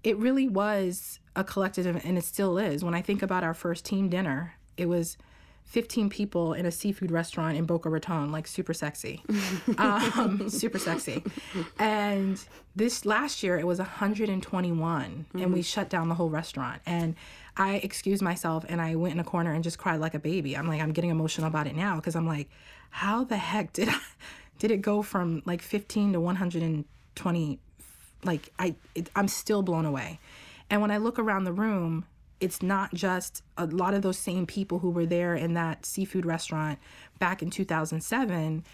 it 0.07 0.17
really 0.19 0.49
was 0.49 1.19
a 1.35 1.43
collective, 1.43 1.85
and 2.05 2.17
it 2.17 2.25
still 2.25 2.59
is. 2.59 2.85
When 2.85 2.95
I 2.95 3.03
think 3.03 3.23
about 3.23 3.43
our 3.43 3.55
first 3.55 3.85
team 3.85 4.09
dinner, 4.09 4.55
it 4.77 4.87
was 4.87 5.19
15 5.67 6.09
people 6.09 6.53
in 6.55 6.65
a 6.65 6.71
seafood 6.71 7.11
restaurant 7.11 7.57
in 7.57 7.65
Boca 7.65 7.91
Raton, 7.91 8.31
like 8.31 8.47
super 8.47 8.73
sexy. 8.73 9.23
um, 9.79 10.49
super 10.49 10.79
sexy. 10.79 11.23
And 11.79 12.43
this 12.75 13.05
last 13.05 13.43
year, 13.43 13.59
it 13.59 13.67
was 13.67 13.79
121, 13.79 15.11
mm-hmm. 15.11 15.43
and 15.43 15.53
we 15.53 15.63
shut 15.63 15.91
down 15.91 16.09
the 16.09 16.15
whole 16.15 16.31
restaurant. 16.31 16.81
And 16.87 17.17
I 17.57 17.75
excused 17.77 18.23
myself 18.23 18.65
and 18.69 18.81
I 18.81 18.95
went 18.95 19.15
in 19.15 19.21
a 19.21 19.25
corner 19.25 19.53
and 19.53 19.65
just 19.65 19.79
cried 19.79 19.99
like 19.99 20.15
a 20.15 20.19
baby. 20.19 20.57
I'm 20.57 20.69
like, 20.69 20.81
I'm 20.81 20.93
getting 20.93 21.11
emotional 21.11 21.49
about 21.49 21.67
it 21.67 21.75
now 21.75 21.97
because 21.97 22.15
I'm 22.15 22.27
like, 22.27 22.49
how 22.91 23.25
the 23.25 23.37
heck 23.37 23.73
did 23.73 23.89
I, 23.89 23.99
did 24.59 24.71
it 24.71 24.83
go 24.83 25.03
from 25.03 25.43
like 25.47 25.63
15 25.63 26.13
to 26.13 26.21
120 26.21 27.59
like 28.25 28.53
I 28.59 28.75
it, 28.95 29.11
I'm 29.17 29.29
still 29.29 29.63
blown 29.63 29.85
away. 29.85 30.21
And 30.71 30.81
when 30.81 30.91
I 30.91 30.99
look 30.99 31.19
around 31.19 31.45
the 31.45 31.53
room, 31.53 32.05
it's 32.41 32.63
not 32.63 32.93
just 32.95 33.43
a 33.57 33.67
lot 33.67 33.95
of 33.95 34.03
those 34.03 34.19
same 34.19 34.47
people 34.47 34.81
who 34.81 34.91
were 34.91 35.07
there 35.07 35.35
in 35.35 35.55
that 35.55 35.87
seafood 35.87 36.27
restaurant 36.27 36.79
back 37.19 37.43
in 37.43 37.51
2007 37.51 38.65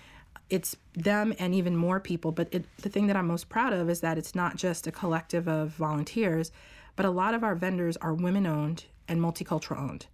it's 0.50 0.76
them 0.92 1.32
and 1.38 1.54
even 1.54 1.74
more 1.74 1.98
people. 1.98 2.30
But 2.30 2.48
it, 2.52 2.66
the 2.78 2.90
thing 2.90 3.06
that 3.06 3.16
i'm 3.16 3.26
most 3.26 3.48
proud 3.48 3.72
of 3.72 3.88
is 3.88 4.00
that 4.00 4.18
it's 4.18 4.34
not 4.34 4.56
just 4.56 4.86
a 4.86 4.92
collective 4.92 5.48
of 5.48 5.70
volunteers 5.70 6.52
but 6.94 7.06
a 7.06 7.10
lot 7.10 7.34
of 7.34 7.42
our 7.42 7.54
vendors 7.54 7.96
are 7.98 8.12
women 8.12 8.46
owned 8.46 8.84
and 9.08 9.20
multicultural 9.20 9.78
owned 9.78 10.06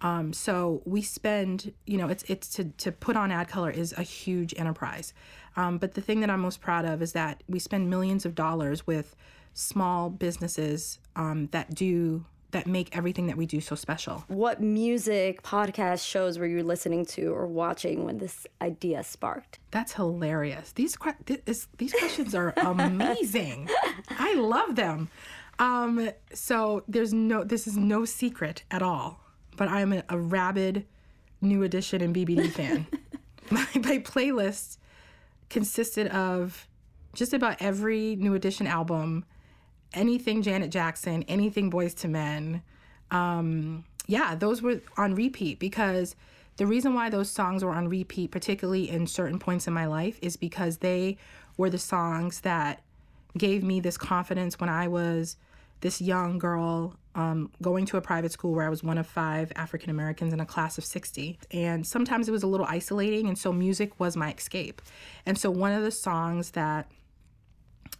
um, 0.00 0.32
so 0.32 0.82
we 0.84 1.02
spend 1.02 1.72
you 1.86 1.96
know 1.96 2.08
it's 2.08 2.22
it's 2.24 2.48
to, 2.50 2.64
to 2.64 2.92
put 2.92 3.16
on 3.16 3.32
ad 3.32 3.48
color 3.48 3.70
is 3.70 3.94
a 3.96 4.02
huge 4.02 4.54
enterprise. 4.56 5.12
Um, 5.56 5.78
but 5.78 5.94
the 5.94 6.02
thing 6.02 6.20
that 6.20 6.28
I'm 6.28 6.40
most 6.40 6.60
proud 6.60 6.84
of 6.84 7.00
is 7.00 7.12
that 7.12 7.42
we 7.48 7.58
spend 7.58 7.88
millions 7.88 8.26
of 8.26 8.34
dollars 8.34 8.86
with 8.86 9.16
small 9.54 10.10
businesses 10.10 10.98
um, 11.16 11.48
that 11.52 11.74
do 11.74 12.26
that 12.52 12.66
make 12.66 12.96
everything 12.96 13.26
that 13.26 13.36
we 13.36 13.46
do 13.46 13.60
so 13.60 13.74
special. 13.74 14.24
What 14.28 14.60
music, 14.60 15.42
podcast, 15.42 16.06
shows 16.06 16.38
were 16.38 16.46
you 16.46 16.62
listening 16.62 17.04
to 17.06 17.32
or 17.34 17.46
watching 17.46 18.04
when 18.04 18.18
this 18.18 18.46
idea 18.62 19.02
sparked? 19.02 19.58
That's 19.70 19.92
hilarious. 19.92 20.72
These 20.72 20.96
this, 21.44 21.68
these 21.78 21.92
questions 21.92 22.34
are 22.34 22.54
amazing. 22.56 23.68
I 24.10 24.34
love 24.34 24.76
them. 24.76 25.08
Um, 25.58 26.10
so 26.32 26.84
there's 26.86 27.12
no 27.12 27.42
this 27.42 27.66
is 27.66 27.76
no 27.76 28.04
secret 28.04 28.62
at 28.70 28.82
all, 28.82 29.20
but 29.56 29.68
I'm 29.68 29.92
a, 29.92 30.02
a 30.08 30.18
rabid 30.18 30.86
New 31.40 31.62
Edition 31.62 32.02
and 32.02 32.14
BBD 32.14 32.50
fan. 32.52 32.86
my, 33.50 33.66
my 33.74 33.98
playlist 33.98 34.78
consisted 35.48 36.08
of 36.08 36.66
just 37.14 37.32
about 37.32 37.56
every 37.60 38.16
New 38.16 38.34
Edition 38.34 38.66
album, 38.66 39.24
anything 39.92 40.42
Janet 40.42 40.70
Jackson, 40.70 41.22
anything 41.24 41.70
Boyz 41.70 42.04
II 42.04 42.10
Men. 42.10 42.62
Um, 43.10 43.84
yeah, 44.06 44.34
those 44.34 44.62
were 44.62 44.80
on 44.96 45.14
repeat 45.14 45.58
because 45.58 46.14
the 46.56 46.66
reason 46.66 46.94
why 46.94 47.10
those 47.10 47.30
songs 47.30 47.64
were 47.64 47.72
on 47.72 47.88
repeat, 47.88 48.30
particularly 48.30 48.88
in 48.88 49.06
certain 49.06 49.38
points 49.38 49.66
in 49.66 49.74
my 49.74 49.86
life, 49.86 50.18
is 50.22 50.36
because 50.36 50.78
they 50.78 51.18
were 51.56 51.70
the 51.70 51.78
songs 51.78 52.40
that 52.40 52.82
gave 53.36 53.62
me 53.62 53.80
this 53.80 53.98
confidence 53.98 54.58
when 54.58 54.70
I 54.70 54.88
was 54.88 55.36
this 55.80 56.00
young 56.00 56.38
girl 56.38 56.94
um, 57.14 57.50
going 57.62 57.84
to 57.86 57.96
a 57.96 58.00
private 58.00 58.32
school 58.32 58.52
where 58.52 58.64
I 58.64 58.68
was 58.68 58.82
one 58.82 58.98
of 58.98 59.06
five 59.06 59.52
African 59.56 59.90
Americans 59.90 60.32
in 60.32 60.40
a 60.40 60.46
class 60.46 60.78
of 60.78 60.84
60. 60.84 61.38
And 61.50 61.86
sometimes 61.86 62.28
it 62.28 62.32
was 62.32 62.42
a 62.42 62.46
little 62.46 62.66
isolating. 62.66 63.26
And 63.28 63.38
so 63.38 63.52
music 63.52 63.98
was 63.98 64.16
my 64.16 64.32
escape. 64.32 64.82
And 65.24 65.36
so 65.38 65.50
one 65.50 65.72
of 65.72 65.82
the 65.82 65.90
songs 65.90 66.52
that 66.52 66.90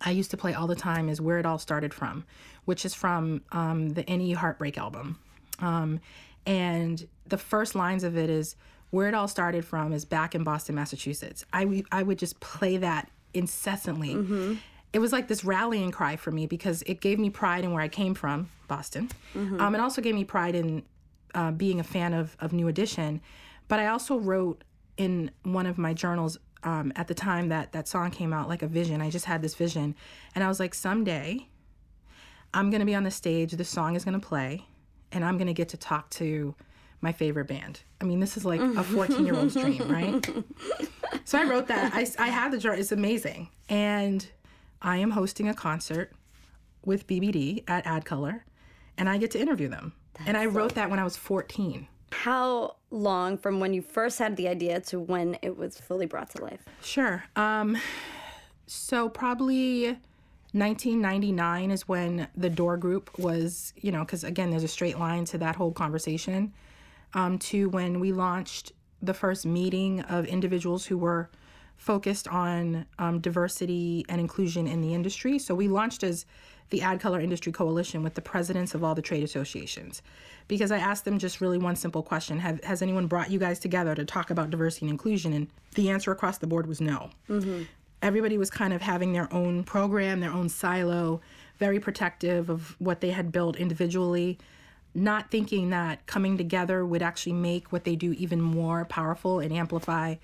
I 0.01 0.11
used 0.11 0.31
to 0.33 0.37
play 0.37 0.55
all 0.55 0.67
the 0.67 0.77
time 0.77 1.09
is 1.09 1.21
Where 1.21 1.39
It 1.39 1.47
All 1.47 1.59
Started 1.59 1.95
From, 1.95 2.25
which 2.65 2.85
is 2.85 2.95
from 2.95 3.43
um, 3.53 3.91
the 3.91 4.03
NE 4.03 4.33
Heartbreak 4.33 4.79
album. 4.79 5.19
Um, 5.59 6.01
and 6.45 7.07
the 7.27 7.39
first 7.39 7.75
lines 7.75 8.05
of 8.05 8.17
it 8.17 8.31
is 8.31 8.57
Where 8.91 9.09
It 9.09 9.15
All 9.15 9.29
Started 9.29 9.65
From 9.65 9.93
is 9.93 10.05
back 10.05 10.35
in 10.35 10.45
Boston, 10.45 10.75
Massachusetts. 10.75 11.45
I, 11.53 11.65
w- 11.65 11.85
I 11.91 12.03
would 12.03 12.19
just 12.19 12.39
play 12.41 12.77
that 12.79 13.11
incessantly. 13.35 14.15
Mm-hmm. 14.15 14.55
It 14.93 14.99
was 14.99 15.13
like 15.13 15.29
this 15.29 15.45
rallying 15.45 15.91
cry 15.91 16.17
for 16.17 16.31
me 16.31 16.47
because 16.47 16.83
it 16.87 17.01
gave 17.01 17.19
me 17.19 17.31
pride 17.31 17.65
in 17.65 17.73
where 17.73 17.83
I 17.83 17.89
came 17.89 18.15
from, 18.15 18.51
Boston. 18.69 19.11
Mm-hmm. 19.35 19.61
Um, 19.61 19.75
it 19.75 19.81
also 19.81 20.01
gave 20.01 20.15
me 20.15 20.25
pride 20.25 20.55
in 20.55 20.85
uh, 21.35 21.51
being 21.51 21.81
a 21.81 21.85
fan 21.85 22.15
of, 22.15 22.37
of 22.41 22.53
New 22.53 22.69
Edition. 22.69 23.21
But 23.69 23.81
I 23.81 23.89
also 23.89 24.19
wrote 24.19 24.63
in 24.97 25.31
one 25.43 25.67
of 25.67 25.77
my 25.77 25.93
journals 25.93 26.39
um, 26.67 26.93
at 26.97 27.07
the 27.07 27.15
time 27.15 27.49
that 27.49 27.73
that 27.73 27.87
song 27.89 28.11
came 28.11 28.33
out 28.33 28.49
like 28.49 28.63
a 28.63 28.67
vision. 28.67 29.01
I 29.01 29.09
just 29.09 29.25
had 29.25 29.41
this 29.41 29.55
vision, 29.55 29.95
and 30.35 30.43
I 30.43 30.49
was 30.49 30.61
like, 30.61 30.75
someday, 30.75 31.47
I'm 32.53 32.71
gonna 32.71 32.85
be 32.85 32.95
on 32.95 33.05
the 33.05 33.11
stage. 33.11 33.53
The 33.53 33.65
song 33.65 33.95
is 33.95 34.05
gonna 34.05 34.21
play, 34.21 34.67
and 35.13 35.25
I'm 35.25 35.39
gonna 35.39 35.53
get 35.53 35.69
to 35.71 35.77
talk 35.77 36.11
to 36.11 36.55
my 37.01 37.13
favorite 37.13 37.47
band. 37.47 37.81
I 38.01 38.05
mean, 38.05 38.19
this 38.19 38.37
is 38.37 38.45
like 38.45 38.61
a 38.61 38.83
14 38.83 39.25
year 39.25 39.37
old's 39.37 39.55
dream, 39.55 39.89
right? 39.89 40.29
So 41.25 41.39
I 41.39 41.45
wrote 41.45 41.69
that. 41.69 41.95
I, 41.95 42.07
I 42.19 42.29
have 42.29 42.51
the 42.51 42.59
journal. 42.59 42.81
It's 42.81 42.93
amazing, 42.93 43.49
and 43.69 44.27
I 44.83 44.97
am 44.97 45.13
hosting 45.13 45.49
a 45.49 45.55
concert 45.55 46.13
with 46.85 47.07
BBD 47.07 47.63
at 47.69 47.85
AdColor, 47.85 48.41
and 48.99 49.09
I 49.09 49.19
get 49.19 49.31
to 49.33 49.39
interview 49.41 49.69
them. 49.69 49.93
That's 50.15 50.29
and 50.29 50.37
I 50.37 50.47
wrote 50.47 50.75
that 50.75 50.91
when 50.91 50.99
I 50.99 51.05
was 51.05 51.17
14. 51.17 51.87
How 52.13 52.77
long 52.91 53.37
from 53.37 53.61
when 53.61 53.75
you 53.75 53.83
first 53.83 54.19
had 54.19 54.37
the 54.37 54.49
idea 54.49 54.81
to 54.81 55.01
when 55.01 55.39
it 55.43 55.57
was 55.57 55.79
fully 55.79 56.07
brought 56.07 56.31
to 56.31 56.43
life? 56.43 56.65
Sure. 56.83 57.25
Um, 57.35 57.77
so 58.67 59.09
probably 59.09 59.99
1999 60.53 61.71
is 61.71 61.89
when 61.89 62.29
the 62.37 62.49
Door 62.49 62.79
Group 62.79 63.19
was, 63.19 63.73
you 63.77 63.93
know, 63.93 64.01
because 64.01 64.25
again, 64.25 64.51
there's 64.51 64.65
a 64.65 64.69
straight 64.69 64.99
line 64.99 65.25
to 65.27 65.39
that 65.39 65.57
whole 65.57 65.73
conversation, 65.73 66.53
um, 67.15 67.39
to 67.39 67.69
when 67.69 68.01
we 68.01 68.13
launched 68.13 68.73
the 69.03 69.15
first 69.15 69.45
meeting 69.45 70.01
of 70.03 70.25
individuals 70.27 70.87
who 70.87 70.97
were 70.97 71.29
focused 71.77 72.29
on 72.29 72.87
um, 72.99 73.21
diversity 73.21 74.05
and 74.09 74.21
inclusion 74.21 74.67
in 74.67 74.81
the 74.81 74.95
industry. 74.95 75.39
So 75.39 75.55
we 75.55 75.69
launched 75.69 76.03
as 76.03 76.27
the 76.71 76.83
Ad 76.83 77.01
Color 77.01 77.21
Industry 77.21 77.53
Coalition 77.53 78.03
with 78.03 78.15
the 78.15 78.21
presidents 78.21 78.75
of 78.75 78.83
all 78.83 78.95
the 78.95 79.03
trade 79.03 79.23
associations 79.23 80.03
because 80.49 80.71
I 80.71 80.79
asked 80.79 81.05
them 81.05 81.19
just 81.19 81.41
really 81.41 81.59
one 81.59 81.77
simple 81.77 82.03
question 82.03 82.39
Have, 82.39 82.63
Has 82.65 82.83
anyone 82.83 83.07
brought 83.07 83.31
you 83.31 83.39
guys 83.39 83.59
together 83.59 83.95
to 83.95 84.05
talk 84.05 84.31
about 84.31 84.51
diversity 84.51 84.87
and 84.87 84.91
inclusion? 84.91 85.33
And 85.33 85.49
the 85.75 85.91
answer 85.91 86.11
across 86.13 86.39
the 86.39 86.47
board 86.47 86.67
was 86.67 86.81
no. 86.81 87.11
Mm-hmm. 87.29 87.63
Everybody 88.03 88.39
was 88.39 88.51
kind 88.51 88.73
of 88.73 88.83
having 88.83 89.13
their 89.13 89.33
own 89.33 89.65
program, 89.65 90.21
their 90.21 90.33
own 90.33 90.49
silo, 90.49 91.21
very 91.59 91.81
protective 91.81 92.51
of 92.51 92.77
what 92.79 93.01
they 93.01 93.11
had 93.11 93.33
built 93.33 93.57
individually, 93.57 94.39
not 94.95 95.31
thinking 95.31 95.71
that 95.71 96.07
coming 96.07 96.37
together 96.37 96.85
would 96.85 97.03
actually 97.03 97.33
make 97.33 97.73
what 97.73 97.85
they 97.85 97.97
do 97.97 98.13
even 98.13 98.41
more 98.41 98.85
powerful 98.85 99.41
and 99.41 99.53
amplify 99.53 100.15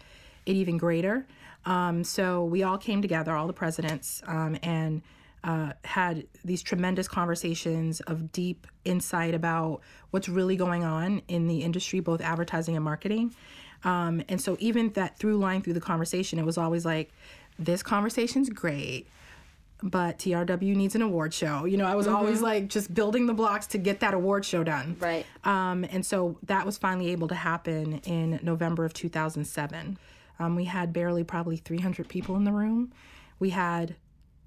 it 0.44 0.56
even 0.56 0.76
greater. 0.76 1.26
Um, 1.64 2.04
so 2.04 2.44
we 2.44 2.62
all 2.62 2.78
came 2.78 3.02
together, 3.02 3.34
all 3.36 3.46
the 3.46 3.52
presidents, 3.52 4.22
um, 4.26 4.56
and 4.62 5.02
uh, 5.44 5.72
had 5.84 6.26
these 6.44 6.62
tremendous 6.62 7.08
conversations 7.08 8.00
of 8.00 8.32
deep 8.32 8.66
insight 8.84 9.34
about 9.34 9.80
what's 10.10 10.28
really 10.28 10.56
going 10.56 10.84
on 10.84 11.22
in 11.28 11.48
the 11.48 11.62
industry, 11.62 12.00
both 12.00 12.20
advertising 12.20 12.76
and 12.76 12.84
marketing. 12.84 13.34
Um, 13.84 14.22
and 14.28 14.40
so, 14.40 14.56
even 14.60 14.90
that 14.92 15.18
through 15.18 15.38
line 15.38 15.62
through 15.62 15.72
the 15.72 15.80
conversation, 15.80 16.38
it 16.38 16.44
was 16.44 16.58
always 16.58 16.84
like, 16.84 17.10
this 17.58 17.82
conversation's 17.82 18.48
great, 18.48 19.08
but 19.82 20.18
TRW 20.18 20.76
needs 20.76 20.94
an 20.94 21.02
award 21.02 21.34
show. 21.34 21.64
You 21.64 21.76
know, 21.76 21.86
I 21.86 21.94
was 21.94 22.06
mm-hmm. 22.06 22.16
always 22.16 22.40
like 22.40 22.68
just 22.68 22.94
building 22.94 23.26
the 23.26 23.34
blocks 23.34 23.66
to 23.68 23.78
get 23.78 24.00
that 24.00 24.14
award 24.14 24.44
show 24.44 24.62
done. 24.62 24.96
Right. 25.00 25.26
Um, 25.44 25.84
and 25.90 26.06
so 26.06 26.38
that 26.44 26.64
was 26.64 26.78
finally 26.78 27.10
able 27.10 27.28
to 27.28 27.34
happen 27.34 27.98
in 28.04 28.38
November 28.42 28.84
of 28.84 28.94
2007. 28.94 29.98
Um, 30.42 30.56
we 30.56 30.64
had 30.64 30.92
barely 30.92 31.22
probably 31.22 31.56
300 31.56 32.08
people 32.08 32.36
in 32.36 32.44
the 32.44 32.52
room. 32.52 32.92
We 33.38 33.50
had 33.50 33.94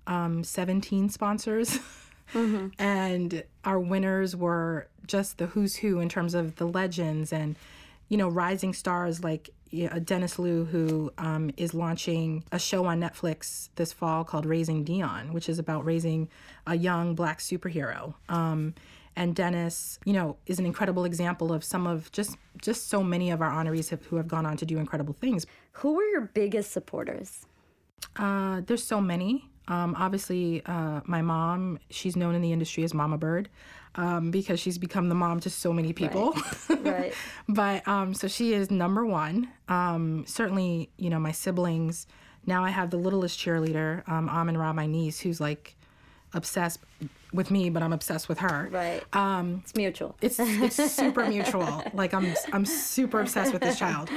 um, 0.08 0.44
17 0.44 1.10
sponsors. 1.10 1.80
Mm-hmm. 2.34 2.68
and 2.80 3.44
our 3.64 3.80
winners 3.80 4.36
were 4.36 4.88
just 5.08 5.38
the 5.38 5.48
who's 5.48 5.78
who 5.78 6.00
in 6.00 6.10
terms 6.10 6.34
of 6.34 6.56
the 6.58 6.68
legends 6.68 7.32
and, 7.32 7.56
you 8.10 8.18
know, 8.18 8.28
rising 8.28 8.74
stars 8.74 9.24
like 9.24 9.52
you 9.72 9.90
Dennis 9.90 10.38
Liu, 10.38 10.66
who 10.66 11.12
um, 11.18 11.52
is 11.58 11.74
launching 11.74 12.44
a 12.52 12.60
show 12.60 12.86
on 12.86 13.00
Netflix 13.00 13.70
this 13.76 13.92
fall 13.94 14.24
called 14.24 14.46
Raising 14.46 14.84
Dion, 14.84 15.34
which 15.34 15.50
is 15.50 15.60
about 15.60 15.86
raising 15.86 16.30
a 16.68 16.76
young 16.76 17.16
black 17.16 17.40
superhero. 17.40 18.16
Um, 18.30 18.74
and 19.16 19.36
Dennis, 19.36 20.00
you 20.06 20.14
know, 20.14 20.38
is 20.46 20.60
an 20.60 20.66
incredible 20.66 21.06
example 21.06 21.54
of 21.54 21.64
some 21.64 21.88
of 21.88 22.12
just 22.12 22.38
just 22.62 22.90
so 22.90 23.04
many 23.04 23.32
of 23.32 23.42
our 23.42 23.52
honorees 23.52 23.90
have, 23.90 24.06
who 24.06 24.16
have 24.18 24.28
gone 24.28 24.46
on 24.46 24.58
to 24.58 24.66
do 24.66 24.78
incredible 24.78 25.14
things. 25.14 25.46
Who 25.74 25.94
were 25.94 26.04
your 26.04 26.22
biggest 26.22 26.72
supporters? 26.72 27.46
Uh, 28.16 28.62
there's 28.66 28.84
so 28.84 29.02
many. 29.02 29.50
Um, 29.68 29.96
obviously, 29.98 30.62
uh, 30.66 31.02
my 31.06 31.22
mom, 31.22 31.80
she's 31.90 32.16
known 32.16 32.36
in 32.36 32.42
the 32.42 32.52
industry 32.52 32.84
as 32.84 32.94
Mama 32.94 33.18
Bird 33.18 33.50
um, 33.96 34.32
because 34.32 34.60
she's 34.60 34.78
become 34.78 35.10
the 35.10 35.16
mom 35.16 35.40
to 35.42 35.50
so 35.50 35.74
many 35.74 35.94
people. 35.94 36.36
Right. 36.70 36.94
right. 36.94 37.14
but 37.50 37.88
um, 37.88 38.14
so 38.14 38.28
she 38.28 38.54
is 38.54 38.70
number 38.70 39.06
one. 39.06 39.50
Um, 39.68 40.24
certainly, 40.28 40.92
you 40.98 41.10
know, 41.10 41.20
my 41.20 41.32
siblings. 41.32 42.06
Now 42.46 42.64
I 42.64 42.70
have 42.70 42.92
the 42.92 42.98
littlest 42.98 43.40
cheerleader, 43.40 44.08
um, 44.08 44.30
Amin 44.30 44.58
Ra, 44.58 44.72
my 44.74 44.86
niece, 44.86 45.20
who's 45.20 45.42
like 45.42 45.75
obsessed 46.36 46.80
with 47.34 47.52
me, 47.52 47.70
but 47.70 47.82
I'm 47.84 47.94
obsessed 47.94 48.30
with 48.30 48.40
her. 48.40 48.70
Right. 48.72 49.04
Um, 49.14 49.62
it's 49.64 49.76
mutual. 49.76 50.16
It's 50.22 50.40
it's 50.40 50.76
super 50.94 51.26
mutual. 51.28 51.84
Like 51.94 52.14
I'm 52.14 52.34
I'm 52.54 52.66
super 52.66 53.20
obsessed 53.20 53.54
with 53.54 53.62
this 53.62 53.80
child. 53.80 54.10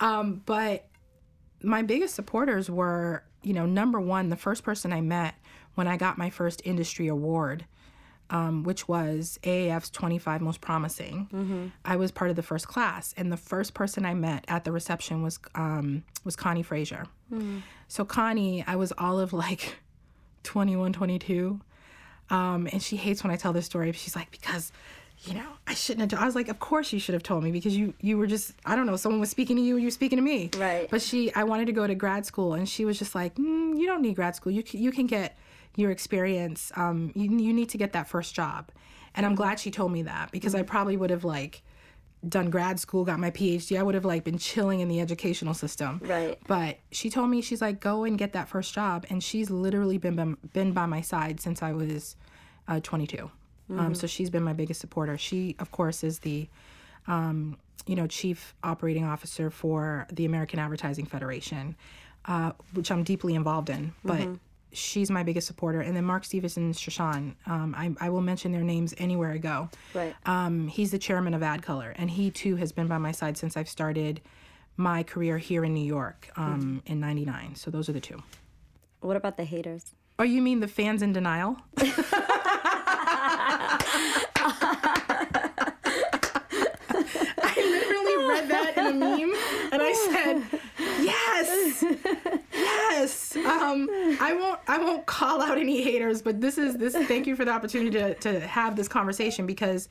Um, 0.00 0.42
but 0.44 0.88
my 1.62 1.82
biggest 1.82 2.14
supporters 2.14 2.70
were, 2.70 3.24
you 3.42 3.52
know, 3.54 3.66
number 3.66 4.00
one, 4.00 4.28
the 4.28 4.36
first 4.36 4.62
person 4.62 4.92
I 4.92 5.00
met 5.00 5.34
when 5.74 5.88
I 5.88 5.96
got 5.96 6.18
my 6.18 6.30
first 6.30 6.62
industry 6.64 7.08
award, 7.08 7.64
um, 8.30 8.62
which 8.62 8.88
was 8.88 9.38
AAF's 9.42 9.90
25 9.90 10.40
Most 10.40 10.60
Promising. 10.60 11.28
Mm-hmm. 11.32 11.66
I 11.84 11.96
was 11.96 12.10
part 12.10 12.30
of 12.30 12.36
the 12.36 12.42
first 12.42 12.68
class, 12.68 13.14
and 13.16 13.32
the 13.32 13.36
first 13.36 13.74
person 13.74 14.04
I 14.04 14.14
met 14.14 14.44
at 14.48 14.64
the 14.64 14.72
reception 14.72 15.22
was 15.22 15.38
um, 15.54 16.02
was 16.24 16.36
Connie 16.36 16.62
Frazier. 16.62 17.06
Mm-hmm. 17.32 17.58
So 17.88 18.04
Connie, 18.04 18.64
I 18.66 18.76
was 18.76 18.92
all 18.98 19.18
of 19.18 19.32
like 19.32 19.76
21, 20.42 20.92
22. 20.92 21.60
Um, 22.30 22.68
and 22.72 22.82
she 22.82 22.96
hates 22.96 23.22
when 23.22 23.32
I 23.32 23.36
tell 23.36 23.52
this 23.52 23.66
story. 23.66 23.90
She's 23.92 24.16
like, 24.16 24.30
because 24.30 24.72
you 25.20 25.34
know, 25.34 25.48
I 25.66 25.74
shouldn't 25.74 26.00
have. 26.02 26.10
Told. 26.10 26.22
I 26.22 26.26
was 26.26 26.34
like, 26.34 26.48
of 26.48 26.58
course 26.58 26.92
you 26.92 27.00
should 27.00 27.14
have 27.14 27.22
told 27.22 27.42
me 27.42 27.50
because 27.50 27.76
you 27.76 27.94
you 28.00 28.18
were 28.18 28.26
just 28.26 28.52
I 28.64 28.76
don't 28.76 28.86
know. 28.86 28.96
Someone 28.96 29.20
was 29.20 29.30
speaking 29.30 29.56
to 29.56 29.62
you, 29.62 29.76
you 29.76 29.86
were 29.86 29.90
speaking 29.90 30.18
to 30.18 30.22
me. 30.22 30.50
Right. 30.56 30.88
But 30.90 31.02
she, 31.02 31.32
I 31.34 31.44
wanted 31.44 31.66
to 31.66 31.72
go 31.72 31.86
to 31.86 31.94
grad 31.94 32.26
school, 32.26 32.54
and 32.54 32.68
she 32.68 32.84
was 32.84 32.98
just 32.98 33.14
like, 33.14 33.34
mm, 33.36 33.78
you 33.78 33.86
don't 33.86 34.02
need 34.02 34.14
grad 34.14 34.36
school. 34.36 34.52
You 34.52 34.62
can, 34.62 34.80
you 34.80 34.92
can 34.92 35.06
get 35.06 35.38
your 35.74 35.90
experience. 35.90 36.70
Um, 36.76 37.12
you 37.14 37.30
you 37.30 37.52
need 37.52 37.70
to 37.70 37.78
get 37.78 37.92
that 37.94 38.08
first 38.08 38.34
job. 38.34 38.70
And 39.14 39.24
I'm 39.24 39.34
glad 39.34 39.58
she 39.58 39.70
told 39.70 39.92
me 39.92 40.02
that 40.02 40.30
because 40.30 40.54
I 40.54 40.62
probably 40.62 40.96
would 40.96 41.10
have 41.10 41.24
like 41.24 41.62
done 42.28 42.50
grad 42.50 42.80
school, 42.80 43.04
got 43.04 43.18
my 43.18 43.30
PhD, 43.30 43.78
I 43.78 43.82
would 43.82 43.94
have 43.94 44.04
like 44.04 44.24
been 44.24 44.38
chilling 44.38 44.80
in 44.80 44.88
the 44.88 45.00
educational 45.00 45.54
system. 45.54 46.00
Right. 46.04 46.38
But 46.46 46.78
she 46.90 47.10
told 47.10 47.30
me 47.30 47.42
she's 47.42 47.60
like, 47.60 47.80
go 47.80 48.04
and 48.04 48.18
get 48.18 48.32
that 48.32 48.48
first 48.48 48.74
job, 48.74 49.06
and 49.10 49.22
she's 49.22 49.50
literally 49.50 49.98
been 49.98 50.36
been 50.52 50.72
by 50.72 50.86
my 50.86 51.00
side 51.00 51.40
since 51.40 51.62
I 51.62 51.72
was 51.72 52.16
uh, 52.68 52.80
22. 52.80 53.16
Mm-hmm. 53.16 53.78
Um, 53.78 53.94
so 53.94 54.06
she's 54.06 54.30
been 54.30 54.42
my 54.42 54.52
biggest 54.52 54.80
supporter. 54.80 55.18
She, 55.18 55.56
of 55.58 55.70
course, 55.70 56.04
is 56.04 56.20
the 56.20 56.48
um, 57.06 57.58
you 57.86 57.96
know 57.96 58.06
chief 58.06 58.54
operating 58.62 59.04
officer 59.04 59.50
for 59.50 60.06
the 60.12 60.24
American 60.24 60.58
Advertising 60.58 61.06
Federation, 61.06 61.76
uh, 62.26 62.52
which 62.74 62.90
I'm 62.90 63.02
deeply 63.02 63.34
involved 63.34 63.70
in. 63.70 63.92
But 64.04 64.20
mm-hmm 64.20 64.34
she's 64.72 65.10
my 65.10 65.22
biggest 65.22 65.46
supporter. 65.46 65.80
And 65.80 65.96
then 65.96 66.04
Mark 66.04 66.24
Stevenson, 66.24 66.72
Shoshan, 66.72 67.34
um, 67.46 67.74
I, 67.76 67.94
I, 68.00 68.08
will 68.10 68.20
mention 68.20 68.52
their 68.52 68.62
names 68.62 68.94
anywhere 68.98 69.32
I 69.32 69.38
go. 69.38 69.68
Right. 69.94 70.14
Um, 70.26 70.68
he's 70.68 70.90
the 70.90 70.98
chairman 70.98 71.34
of 71.34 71.42
Ad 71.42 71.62
Color, 71.62 71.94
and 71.96 72.10
he 72.10 72.30
too 72.30 72.56
has 72.56 72.72
been 72.72 72.86
by 72.86 72.98
my 72.98 73.12
side 73.12 73.36
since 73.36 73.56
I've 73.56 73.68
started 73.68 74.20
my 74.76 75.02
career 75.02 75.38
here 75.38 75.64
in 75.64 75.72
New 75.72 75.84
York 75.84 76.30
um, 76.36 76.82
mm-hmm. 76.84 76.92
in 76.92 77.00
'99. 77.00 77.54
So 77.54 77.70
those 77.70 77.88
are 77.88 77.92
the 77.92 78.00
two. 78.00 78.22
What 79.00 79.16
about 79.16 79.36
the 79.36 79.44
haters? 79.44 79.94
Oh, 80.18 80.24
you 80.24 80.40
mean 80.42 80.60
the 80.60 80.68
fans 80.68 81.02
in 81.02 81.12
denial? 81.12 81.56
I 81.78 81.82
literally 87.56 88.16
read 88.28 88.48
that 88.48 88.74
in 88.76 88.86
a 88.86 88.92
meme, 88.92 89.34
and 89.72 89.82
I 89.82 89.92
said, 90.10 90.42
"Yes, 93.00 93.32
yes." 93.34 93.62
Um, 93.62 93.88
um, 93.88 94.18
I 94.20 94.34
won't 94.34 94.60
I 94.66 94.78
won't 94.78 95.06
call 95.06 95.42
out 95.42 95.58
any 95.58 95.82
haters, 95.82 96.22
but 96.22 96.40
this 96.40 96.58
is 96.58 96.76
this. 96.76 96.94
Thank 96.94 97.26
you 97.26 97.36
for 97.36 97.44
the 97.44 97.50
opportunity 97.52 97.90
to 97.98 98.14
to 98.14 98.40
have 98.40 98.76
this 98.76 98.88
conversation 98.88 99.46
because. 99.46 99.88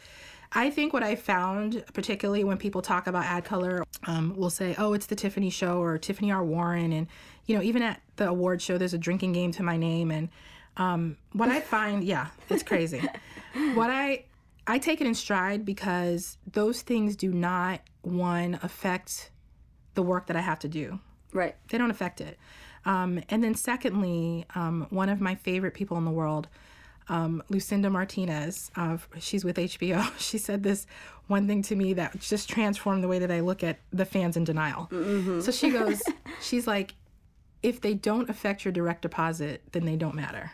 I 0.51 0.69
think 0.69 0.93
what 0.93 1.03
I 1.03 1.15
found, 1.15 1.83
particularly 1.93 2.43
when 2.45 2.57
people 2.57 2.81
talk 2.81 3.07
about 3.07 3.25
ad 3.25 3.43
color, 3.43 3.83
um, 4.05 4.35
will 4.37 4.51
say, 4.51 4.75
"Oh, 4.77 4.93
it's 4.93 5.07
the 5.07 5.15
Tiffany 5.15 5.49
Show" 5.49 5.81
or 5.81 5.97
Tiffany 5.97 6.31
R. 6.31 6.45
Warren, 6.45 6.93
and 6.93 7.07
you 7.45 7.55
know, 7.57 7.63
even 7.63 7.81
at 7.81 7.99
the 8.15 8.29
award 8.29 8.61
show, 8.61 8.77
there's 8.77 8.93
a 8.93 8.97
drinking 8.97 9.33
game 9.33 9.51
to 9.53 9.63
my 9.63 9.75
name. 9.75 10.11
And 10.11 10.29
um, 10.77 11.17
what 11.33 11.49
I 11.49 11.61
find, 11.61 12.03
yeah, 12.03 12.27
it's 12.49 12.63
crazy. 12.63 13.01
what 13.73 13.89
I 13.89 14.25
I 14.67 14.79
take 14.79 15.01
it 15.01 15.07
in 15.07 15.15
stride 15.15 15.65
because 15.65 16.37
those 16.51 16.81
things 16.81 17.15
do 17.15 17.31
not 17.31 17.81
one 18.01 18.59
affect 18.63 19.31
the 19.93 20.03
work 20.03 20.27
that 20.27 20.35
I 20.35 20.41
have 20.41 20.59
to 20.59 20.67
do. 20.67 20.99
Right. 21.33 21.55
They 21.69 21.77
don't 21.77 21.91
affect 21.91 22.21
it. 22.21 22.37
Um, 22.85 23.21
and 23.29 23.43
then 23.43 23.55
secondly, 23.55 24.45
um, 24.55 24.87
one 24.89 25.09
of 25.09 25.19
my 25.19 25.35
favorite 25.35 25.73
people 25.73 25.97
in 25.97 26.05
the 26.05 26.11
world, 26.11 26.47
um, 27.09 27.43
Lucinda 27.49 27.89
Martinez, 27.89 28.71
uh, 28.75 28.97
she's 29.19 29.43
with 29.43 29.57
HBO. 29.57 30.11
She 30.19 30.37
said 30.37 30.63
this 30.63 30.85
one 31.27 31.47
thing 31.47 31.61
to 31.63 31.75
me 31.75 31.93
that 31.93 32.19
just 32.19 32.49
transformed 32.49 33.03
the 33.03 33.07
way 33.07 33.19
that 33.19 33.31
I 33.31 33.39
look 33.39 33.63
at 33.63 33.79
the 33.91 34.05
fans 34.05 34.37
in 34.37 34.43
denial. 34.43 34.87
Mm-hmm. 34.91 35.41
So 35.41 35.51
she 35.51 35.71
goes, 35.71 36.01
she's 36.41 36.67
like, 36.67 36.93
if 37.63 37.81
they 37.81 37.95
don't 37.95 38.29
affect 38.29 38.63
your 38.63 38.71
direct 38.71 39.01
deposit, 39.01 39.61
then 39.71 39.85
they 39.85 39.95
don't 39.95 40.15
matter. 40.15 40.51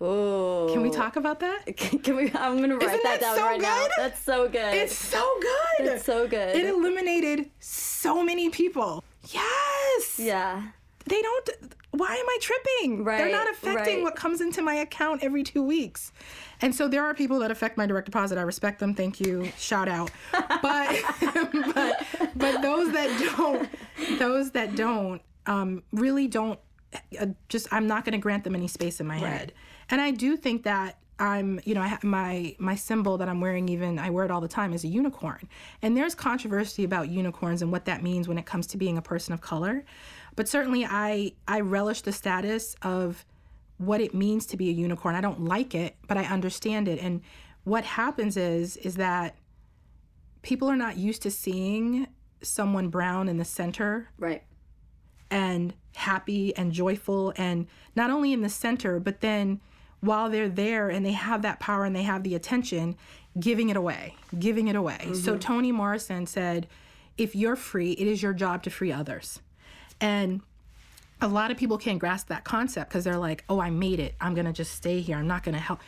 Oh. 0.00 0.70
Can 0.72 0.82
we 0.82 0.90
talk 0.90 1.16
about 1.16 1.40
that? 1.40 1.76
Can 1.76 2.16
we? 2.16 2.32
I'm 2.34 2.60
gonna 2.60 2.76
write 2.76 3.02
that, 3.02 3.02
that 3.04 3.20
down 3.20 3.36
so 3.36 3.42
right 3.42 3.60
now. 3.60 3.86
That's 3.96 4.20
so 4.20 4.48
good. 4.48 4.74
It's 4.74 4.96
so 4.96 5.38
good. 5.40 5.86
It's 5.86 6.04
so 6.04 6.26
good. 6.26 6.56
It 6.56 6.66
eliminated 6.66 7.50
so 7.60 8.22
many 8.24 8.50
people. 8.50 9.04
Yes. 9.30 10.18
yeah. 10.18 10.62
They 11.06 11.20
don't. 11.20 11.50
Why 11.90 12.14
am 12.14 12.26
I 12.26 12.38
tripping? 12.40 13.04
They're 13.04 13.30
not 13.30 13.48
affecting 13.50 13.96
right. 13.96 14.02
what 14.02 14.16
comes 14.16 14.40
into 14.40 14.62
my 14.62 14.74
account 14.74 15.22
every 15.22 15.44
two 15.44 15.62
weeks. 15.62 16.12
And 16.60 16.74
so 16.74 16.88
there 16.88 17.04
are 17.04 17.14
people 17.14 17.38
that 17.40 17.50
affect 17.50 17.76
my 17.76 17.86
direct 17.86 18.06
deposit. 18.06 18.38
I 18.38 18.42
respect 18.42 18.80
them. 18.80 18.94
Thank 18.94 19.20
you. 19.20 19.50
Shout 19.58 19.88
out. 19.88 20.10
But 20.62 21.02
but 21.74 22.06
but 22.36 22.62
those 22.62 22.92
that 22.92 23.34
don't, 23.36 23.68
those 24.18 24.50
that 24.52 24.74
don't, 24.76 25.20
um, 25.46 25.82
really 25.92 26.26
don't. 26.26 26.58
Uh, 27.20 27.26
just 27.48 27.72
I'm 27.72 27.86
not 27.86 28.04
going 28.04 28.12
to 28.12 28.18
grant 28.18 28.44
them 28.44 28.54
any 28.54 28.68
space 28.68 29.00
in 29.00 29.06
my 29.06 29.18
head. 29.18 29.52
And 29.90 30.00
I 30.00 30.10
do 30.10 30.36
think 30.36 30.62
that 30.62 30.98
I'm, 31.18 31.60
you 31.64 31.74
know, 31.74 31.80
I 31.80 31.98
my 32.02 32.56
my 32.58 32.74
symbol 32.74 33.18
that 33.18 33.28
I'm 33.28 33.40
wearing. 33.40 33.68
Even 33.68 33.98
I 33.98 34.10
wear 34.10 34.24
it 34.24 34.30
all 34.30 34.40
the 34.40 34.48
time 34.48 34.72
is 34.72 34.84
a 34.84 34.88
unicorn. 34.88 35.48
And 35.82 35.96
there's 35.96 36.14
controversy 36.14 36.84
about 36.84 37.08
unicorns 37.08 37.62
and 37.62 37.70
what 37.70 37.84
that 37.84 38.02
means 38.02 38.26
when 38.26 38.38
it 38.38 38.46
comes 38.46 38.66
to 38.68 38.76
being 38.76 38.98
a 38.98 39.02
person 39.02 39.32
of 39.32 39.40
color. 39.40 39.84
But 40.36 40.48
certainly, 40.48 40.84
I 40.84 41.32
I 41.46 41.60
relish 41.60 42.02
the 42.02 42.12
status 42.12 42.74
of 42.82 43.24
what 43.78 44.00
it 44.00 44.14
means 44.14 44.46
to 44.46 44.56
be 44.56 44.68
a 44.68 44.72
unicorn. 44.72 45.14
I 45.14 45.20
don't 45.20 45.44
like 45.44 45.74
it, 45.74 45.96
but 46.06 46.16
I 46.16 46.24
understand 46.24 46.88
it. 46.88 47.00
And 47.00 47.22
what 47.64 47.84
happens 47.84 48.36
is 48.36 48.76
is 48.78 48.96
that 48.96 49.36
people 50.42 50.68
are 50.70 50.76
not 50.76 50.96
used 50.96 51.22
to 51.22 51.30
seeing 51.30 52.06
someone 52.42 52.88
brown 52.88 53.28
in 53.28 53.38
the 53.38 53.44
center 53.44 54.10
Right. 54.18 54.42
and 55.30 55.72
happy 55.96 56.54
and 56.56 56.70
joyful 56.72 57.32
and 57.36 57.66
not 57.96 58.10
only 58.10 58.32
in 58.32 58.42
the 58.42 58.48
center 58.48 59.00
but 59.00 59.20
then 59.22 59.60
while 60.00 60.28
they're 60.28 60.48
there 60.50 60.90
and 60.90 61.06
they 61.06 61.12
have 61.12 61.40
that 61.42 61.60
power 61.60 61.84
and 61.84 61.96
they 61.96 62.02
have 62.02 62.22
the 62.22 62.34
attention 62.34 62.96
giving 63.40 63.70
it 63.70 63.76
away 63.76 64.14
giving 64.38 64.68
it 64.68 64.76
away 64.76 64.98
so 65.14 65.32
mm-hmm. 65.32 65.38
toni 65.38 65.72
morrison 65.72 66.26
said 66.26 66.66
if 67.16 67.34
you're 67.34 67.56
free 67.56 67.92
it 67.92 68.06
is 68.06 68.22
your 68.22 68.34
job 68.34 68.62
to 68.62 68.68
free 68.70 68.92
others 68.92 69.40
and 70.04 70.40
a 71.20 71.28
lot 71.28 71.50
of 71.50 71.56
people 71.56 71.78
can't 71.78 71.98
grasp 71.98 72.28
that 72.28 72.44
concept 72.44 72.90
because 72.90 73.04
they're 73.04 73.18
like 73.18 73.44
oh 73.48 73.60
i 73.60 73.70
made 73.70 74.00
it 74.00 74.14
i'm 74.20 74.34
gonna 74.34 74.52
just 74.52 74.72
stay 74.72 75.00
here 75.00 75.16
i'm 75.16 75.26
not 75.26 75.42
gonna 75.42 75.58
help 75.58 75.80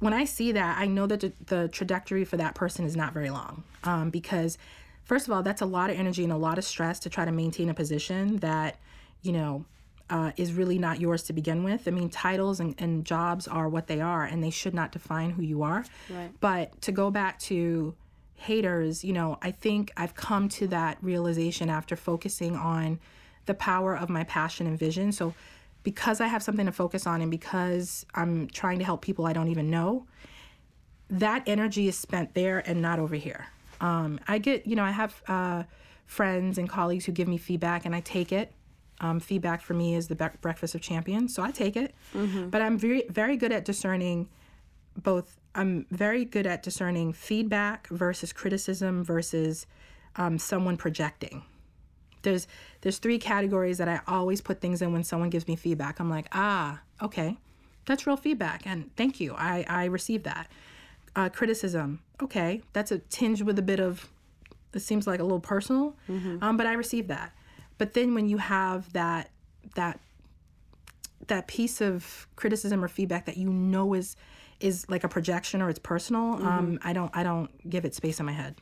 when 0.00 0.12
I 0.12 0.24
see 0.24 0.52
that, 0.52 0.78
I 0.78 0.86
know 0.86 1.06
that 1.06 1.20
the, 1.20 1.32
the 1.46 1.68
trajectory 1.68 2.24
for 2.24 2.36
that 2.36 2.54
person 2.54 2.84
is 2.84 2.96
not 2.96 3.12
very 3.12 3.30
long. 3.30 3.64
Um, 3.84 4.10
because, 4.10 4.58
first 5.04 5.26
of 5.26 5.32
all, 5.32 5.42
that's 5.42 5.62
a 5.62 5.66
lot 5.66 5.90
of 5.90 5.98
energy 5.98 6.24
and 6.24 6.32
a 6.32 6.36
lot 6.36 6.58
of 6.58 6.64
stress 6.64 6.98
to 7.00 7.10
try 7.10 7.24
to 7.24 7.32
maintain 7.32 7.68
a 7.68 7.74
position 7.74 8.38
that, 8.38 8.78
you 9.22 9.32
know, 9.32 9.64
uh, 10.08 10.30
is 10.36 10.52
really 10.52 10.78
not 10.78 11.00
yours 11.00 11.24
to 11.24 11.32
begin 11.32 11.64
with. 11.64 11.88
I 11.88 11.90
mean, 11.90 12.08
titles 12.10 12.60
and, 12.60 12.74
and 12.78 13.04
jobs 13.04 13.48
are 13.48 13.68
what 13.68 13.88
they 13.88 14.00
are, 14.00 14.24
and 14.24 14.42
they 14.42 14.50
should 14.50 14.74
not 14.74 14.92
define 14.92 15.30
who 15.30 15.42
you 15.42 15.62
are. 15.62 15.84
Right. 16.08 16.30
But 16.40 16.80
to 16.82 16.92
go 16.92 17.10
back 17.10 17.40
to 17.40 17.94
haters, 18.34 19.02
you 19.02 19.12
know, 19.12 19.38
I 19.42 19.50
think 19.50 19.92
I've 19.96 20.14
come 20.14 20.48
to 20.50 20.68
that 20.68 20.98
realization 21.02 21.70
after 21.70 21.96
focusing 21.96 22.54
on 22.54 23.00
the 23.46 23.54
power 23.54 23.96
of 23.96 24.08
my 24.08 24.24
passion 24.24 24.66
and 24.66 24.78
vision. 24.78 25.12
So, 25.12 25.34
because 25.82 26.20
I 26.20 26.26
have 26.26 26.42
something 26.42 26.66
to 26.66 26.72
focus 26.72 27.06
on 27.06 27.20
and 27.22 27.30
because 27.30 28.04
I'm 28.14 28.48
trying 28.48 28.78
to 28.80 28.84
help 28.84 29.02
people 29.02 29.24
I 29.26 29.32
don't 29.32 29.48
even 29.48 29.70
know, 29.70 30.06
that 31.08 31.44
energy 31.46 31.86
is 31.86 31.96
spent 31.96 32.34
there 32.34 32.58
and 32.68 32.82
not 32.82 32.98
over 32.98 33.14
here. 33.14 33.46
Um, 33.80 34.18
I 34.26 34.38
get, 34.38 34.66
you 34.66 34.74
know, 34.74 34.82
I 34.82 34.90
have 34.90 35.22
uh, 35.28 35.62
friends 36.06 36.58
and 36.58 36.68
colleagues 36.68 37.04
who 37.04 37.12
give 37.12 37.28
me 37.28 37.38
feedback 37.38 37.84
and 37.86 37.94
I 37.94 38.00
take 38.00 38.32
it. 38.32 38.52
Um, 39.00 39.20
feedback 39.20 39.60
for 39.60 39.74
me 39.74 39.94
is 39.94 40.08
the 40.08 40.14
bre- 40.16 40.38
breakfast 40.40 40.74
of 40.74 40.80
champions, 40.80 41.34
so 41.34 41.42
I 41.42 41.50
take 41.50 41.76
it. 41.76 41.94
But 42.50 42.62
I'm 42.62 42.78
very, 42.78 43.04
very 43.10 43.36
good 43.36 43.52
at 43.52 43.64
discerning 43.64 44.28
both. 44.96 45.38
I'm 45.54 45.86
very 45.90 46.24
good 46.24 46.46
at 46.46 46.62
discerning 46.62 47.12
feedback 47.12 47.88
versus 47.88 48.32
criticism 48.32 49.04
versus 49.04 49.66
um, 50.16 50.38
someone 50.38 50.76
projecting 50.78 51.42
there's 52.26 52.46
there's 52.82 52.98
three 52.98 53.18
categories 53.18 53.78
that 53.78 53.88
I 53.88 54.00
always 54.06 54.42
put 54.42 54.60
things 54.60 54.82
in 54.82 54.92
when 54.92 55.04
someone 55.04 55.30
gives 55.30 55.48
me 55.48 55.56
feedback. 55.56 55.98
I'm 56.00 56.10
like, 56.10 56.26
ah, 56.32 56.80
okay, 57.00 57.38
that's 57.86 58.06
real 58.06 58.16
feedback, 58.18 58.66
and 58.66 58.94
thank 58.96 59.18
you. 59.20 59.34
I 59.38 59.64
I 59.68 59.84
received 59.86 60.24
that. 60.24 60.48
Uh, 61.14 61.30
criticism, 61.30 62.00
okay, 62.22 62.60
that's 62.74 62.92
a 62.92 62.98
tinge 62.98 63.40
with 63.40 63.58
a 63.58 63.62
bit 63.62 63.80
of. 63.80 64.10
It 64.74 64.80
seems 64.80 65.06
like 65.06 65.20
a 65.20 65.22
little 65.22 65.40
personal, 65.40 65.96
um, 66.42 66.58
but 66.58 66.66
I 66.66 66.74
received 66.74 67.08
that. 67.08 67.32
But 67.78 67.94
then 67.94 68.12
when 68.12 68.28
you 68.28 68.36
have 68.36 68.92
that 68.92 69.30
that 69.74 69.98
that 71.28 71.46
piece 71.46 71.80
of 71.80 72.26
criticism 72.36 72.84
or 72.84 72.88
feedback 72.88 73.24
that 73.26 73.36
you 73.38 73.48
know 73.50 73.94
is 73.94 74.16
is 74.60 74.88
like 74.88 75.04
a 75.04 75.08
projection 75.08 75.62
or 75.62 75.70
it's 75.70 75.78
personal, 75.78 76.34
um, 76.46 76.78
I 76.84 76.92
don't 76.92 77.10
I 77.16 77.22
don't 77.22 77.50
give 77.70 77.84
it 77.86 77.94
space 77.94 78.20
in 78.20 78.26
my 78.26 78.32
head. 78.32 78.56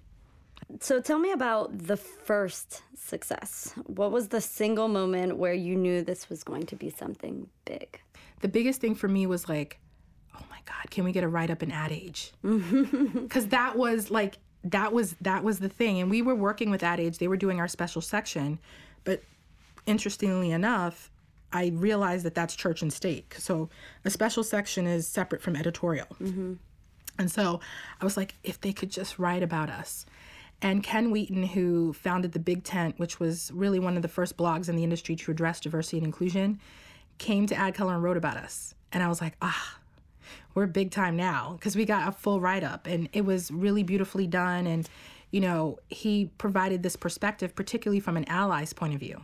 So 0.80 1.00
tell 1.00 1.18
me 1.18 1.32
about 1.32 1.86
the 1.86 1.96
first 1.96 2.82
success. 2.96 3.74
What 3.86 4.12
was 4.12 4.28
the 4.28 4.40
single 4.40 4.88
moment 4.88 5.36
where 5.36 5.52
you 5.52 5.76
knew 5.76 6.02
this 6.02 6.28
was 6.28 6.42
going 6.42 6.66
to 6.66 6.76
be 6.76 6.90
something 6.90 7.48
big? 7.64 8.00
the 8.44 8.48
biggest 8.48 8.78
thing 8.78 8.94
for 8.94 9.08
me 9.08 9.26
was 9.26 9.48
like, 9.48 9.78
oh 10.36 10.44
my 10.50 10.58
God, 10.66 10.90
can 10.90 11.02
we 11.02 11.12
get 11.12 11.24
a 11.24 11.28
write 11.28 11.48
up 11.50 11.62
in 11.62 11.72
Ad 11.72 11.90
Age? 11.90 12.30
Because 12.42 13.48
that 13.48 13.74
was 13.74 14.10
like 14.10 14.36
that 14.64 14.92
was 14.92 15.14
that 15.22 15.42
was 15.42 15.60
the 15.60 15.68
thing, 15.70 15.98
and 15.98 16.10
we 16.10 16.20
were 16.20 16.34
working 16.34 16.70
with 16.70 16.82
Ad 16.82 17.00
Age. 17.00 17.16
They 17.16 17.26
were 17.26 17.38
doing 17.38 17.58
our 17.58 17.68
special 17.68 18.02
section, 18.02 18.58
but 19.04 19.22
interestingly 19.86 20.50
enough, 20.50 21.10
I 21.54 21.72
realized 21.74 22.26
that 22.26 22.34
that's 22.34 22.54
church 22.54 22.82
and 22.82 22.92
state. 22.92 23.34
So 23.38 23.70
a 24.04 24.10
special 24.10 24.44
section 24.44 24.86
is 24.86 25.08
separate 25.08 25.40
from 25.40 25.56
editorial. 25.56 26.08
Mm-hmm. 26.20 26.54
And 27.18 27.30
so 27.30 27.60
I 27.98 28.04
was 28.04 28.18
like, 28.18 28.34
if 28.42 28.60
they 28.60 28.74
could 28.74 28.90
just 28.90 29.18
write 29.18 29.42
about 29.42 29.70
us. 29.70 30.04
And 30.64 30.82
Ken 30.82 31.10
Wheaton, 31.10 31.42
who 31.42 31.92
founded 31.92 32.32
the 32.32 32.38
Big 32.38 32.64
Tent, 32.64 32.98
which 32.98 33.20
was 33.20 33.50
really 33.52 33.78
one 33.78 33.96
of 33.96 34.02
the 34.02 34.08
first 34.08 34.38
blogs 34.38 34.70
in 34.70 34.76
the 34.76 34.82
industry 34.82 35.14
to 35.14 35.30
address 35.30 35.60
diversity 35.60 35.98
and 35.98 36.06
inclusion, 36.06 36.58
came 37.18 37.46
to 37.46 37.54
Ad 37.54 37.74
Color 37.74 37.94
and 37.94 38.02
wrote 38.02 38.16
about 38.16 38.38
us. 38.38 38.74
And 38.90 39.02
I 39.02 39.08
was 39.08 39.20
like, 39.20 39.34
ah, 39.42 39.78
we're 40.54 40.66
big 40.66 40.90
time 40.90 41.16
now 41.16 41.52
because 41.58 41.76
we 41.76 41.84
got 41.84 42.08
a 42.08 42.12
full 42.12 42.40
write 42.40 42.64
up 42.64 42.86
and 42.86 43.10
it 43.12 43.26
was 43.26 43.50
really 43.50 43.82
beautifully 43.82 44.26
done. 44.26 44.66
And, 44.66 44.88
you 45.30 45.40
know, 45.42 45.80
he 45.90 46.30
provided 46.38 46.82
this 46.82 46.96
perspective, 46.96 47.54
particularly 47.54 48.00
from 48.00 48.16
an 48.16 48.26
ally's 48.28 48.72
point 48.72 48.94
of 48.94 49.00
view, 49.00 49.22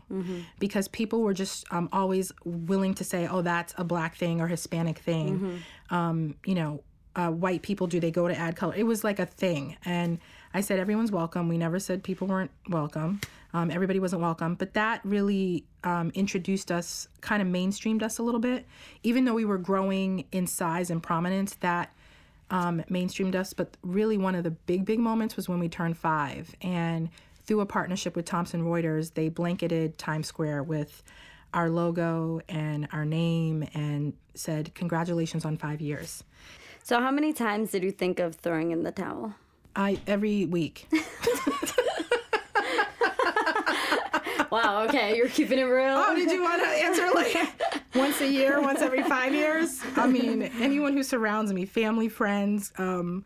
because 0.59 0.89
people 0.89 1.23
were 1.23 1.33
just 1.33 1.65
um, 1.73 1.89
always 1.91 2.33
willing 2.45 2.93
to 2.95 3.05
say, 3.05 3.27
oh, 3.27 3.41
that's 3.41 3.73
a 3.79 3.85
black 3.85 4.15
thing 4.15 4.43
or 4.43 4.47
Hispanic 4.47 4.99
thing. 4.99 5.63
Um, 5.89 6.35
you 6.45 6.55
know, 6.55 6.83
uh, 7.17 7.31
white 7.31 7.63
people, 7.63 7.87
do 7.87 7.99
they 7.99 8.11
go 8.11 8.29
to 8.29 8.37
Ad 8.37 8.57
Color? 8.57 8.75
It 8.77 8.85
was 8.85 9.03
like 9.05 9.19
a 9.19 9.27
thing. 9.27 9.79
And 9.87 10.19
I 10.53 10.61
said, 10.63 10.81
everyone's 10.81 11.13
welcome. 11.13 11.49
We 11.49 11.59
never 11.59 11.79
said 11.79 12.03
people 12.03 12.27
weren't 12.27 12.51
welcome. 12.69 13.21
Um, 13.53 13.71
everybody 13.71 14.01
wasn't 14.01 14.23
welcome. 14.23 14.57
But 14.57 14.75
that 14.75 15.01
really 15.05 15.65
um, 15.85 16.11
introduced 16.15 16.73
us, 16.73 17.09
kind 17.21 17.41
of 17.41 17.47
mainstreamed 17.47 18.03
us 18.03 18.19
a 18.19 18.23
little 18.23 18.41
bit. 18.41 18.67
Even 19.05 19.25
though 19.25 19.35
we 19.35 19.45
were 19.45 19.59
growing 19.59 20.25
in 20.33 20.49
size 20.49 20.91
and 20.91 21.01
prominence, 21.01 21.55
that 21.61 21.95
um, 22.51 22.83
mainstreamed 22.91 23.37
us. 23.37 23.53
But 23.53 23.77
really, 23.83 24.19
one 24.19 24.35
of 24.35 24.43
the 24.43 24.51
big, 24.51 24.85
big 24.85 24.99
moments 24.99 25.37
was 25.37 25.49
when 25.49 25.61
we 25.61 25.69
turned 25.69 25.97
five. 25.97 26.53
And 26.63 27.11
through 27.45 27.61
a 27.61 27.67
partnership 27.67 28.17
with 28.17 28.25
Thomson 28.25 28.65
Reuters, 28.65 29.15
they 29.15 29.29
blanketed 29.29 29.99
Times 29.99 30.27
Square 30.27 30.65
with 30.65 31.05
our 31.55 31.71
logo 31.71 32.41
and 32.49 32.89
our 32.93 33.05
name 33.05 33.69
and 33.75 34.15
said, 34.35 34.75
Congratulations 34.75 35.45
on 35.45 35.57
five 35.57 35.81
years. 35.81 36.25
So 36.83 36.99
how 36.99 37.11
many 37.11 37.33
times 37.33 37.71
did 37.71 37.85
you 37.85 37.93
think 37.93 38.19
of 38.19 38.35
throwing 38.37 38.73
in 38.73 38.83
the 38.83 38.93
towel? 38.93 39.35
I 39.75 40.01
every 40.07 40.47
week. 40.47 40.89
Wow, 44.51 44.85
okay, 44.89 45.17
you're 45.17 45.29
keeping 45.29 45.61
it 45.61 45.63
real. 45.63 45.95
oh, 45.97 46.15
did 46.15 46.31
you 46.31 46.43
want 46.43 46.61
to 46.61 46.69
answer 46.69 47.09
like 47.15 47.37
once 47.95 48.21
a 48.21 48.27
year, 48.29 48.61
once 48.61 48.83
every 48.83 49.03
five 49.05 49.33
years. 49.33 49.81
I 49.95 50.09
mean, 50.09 50.43
anyone 50.43 50.93
who 50.93 51.05
surrounds 51.05 51.53
me, 51.53 51.67
family, 51.67 52.09
friends, 52.09 52.73
um, 52.77 53.25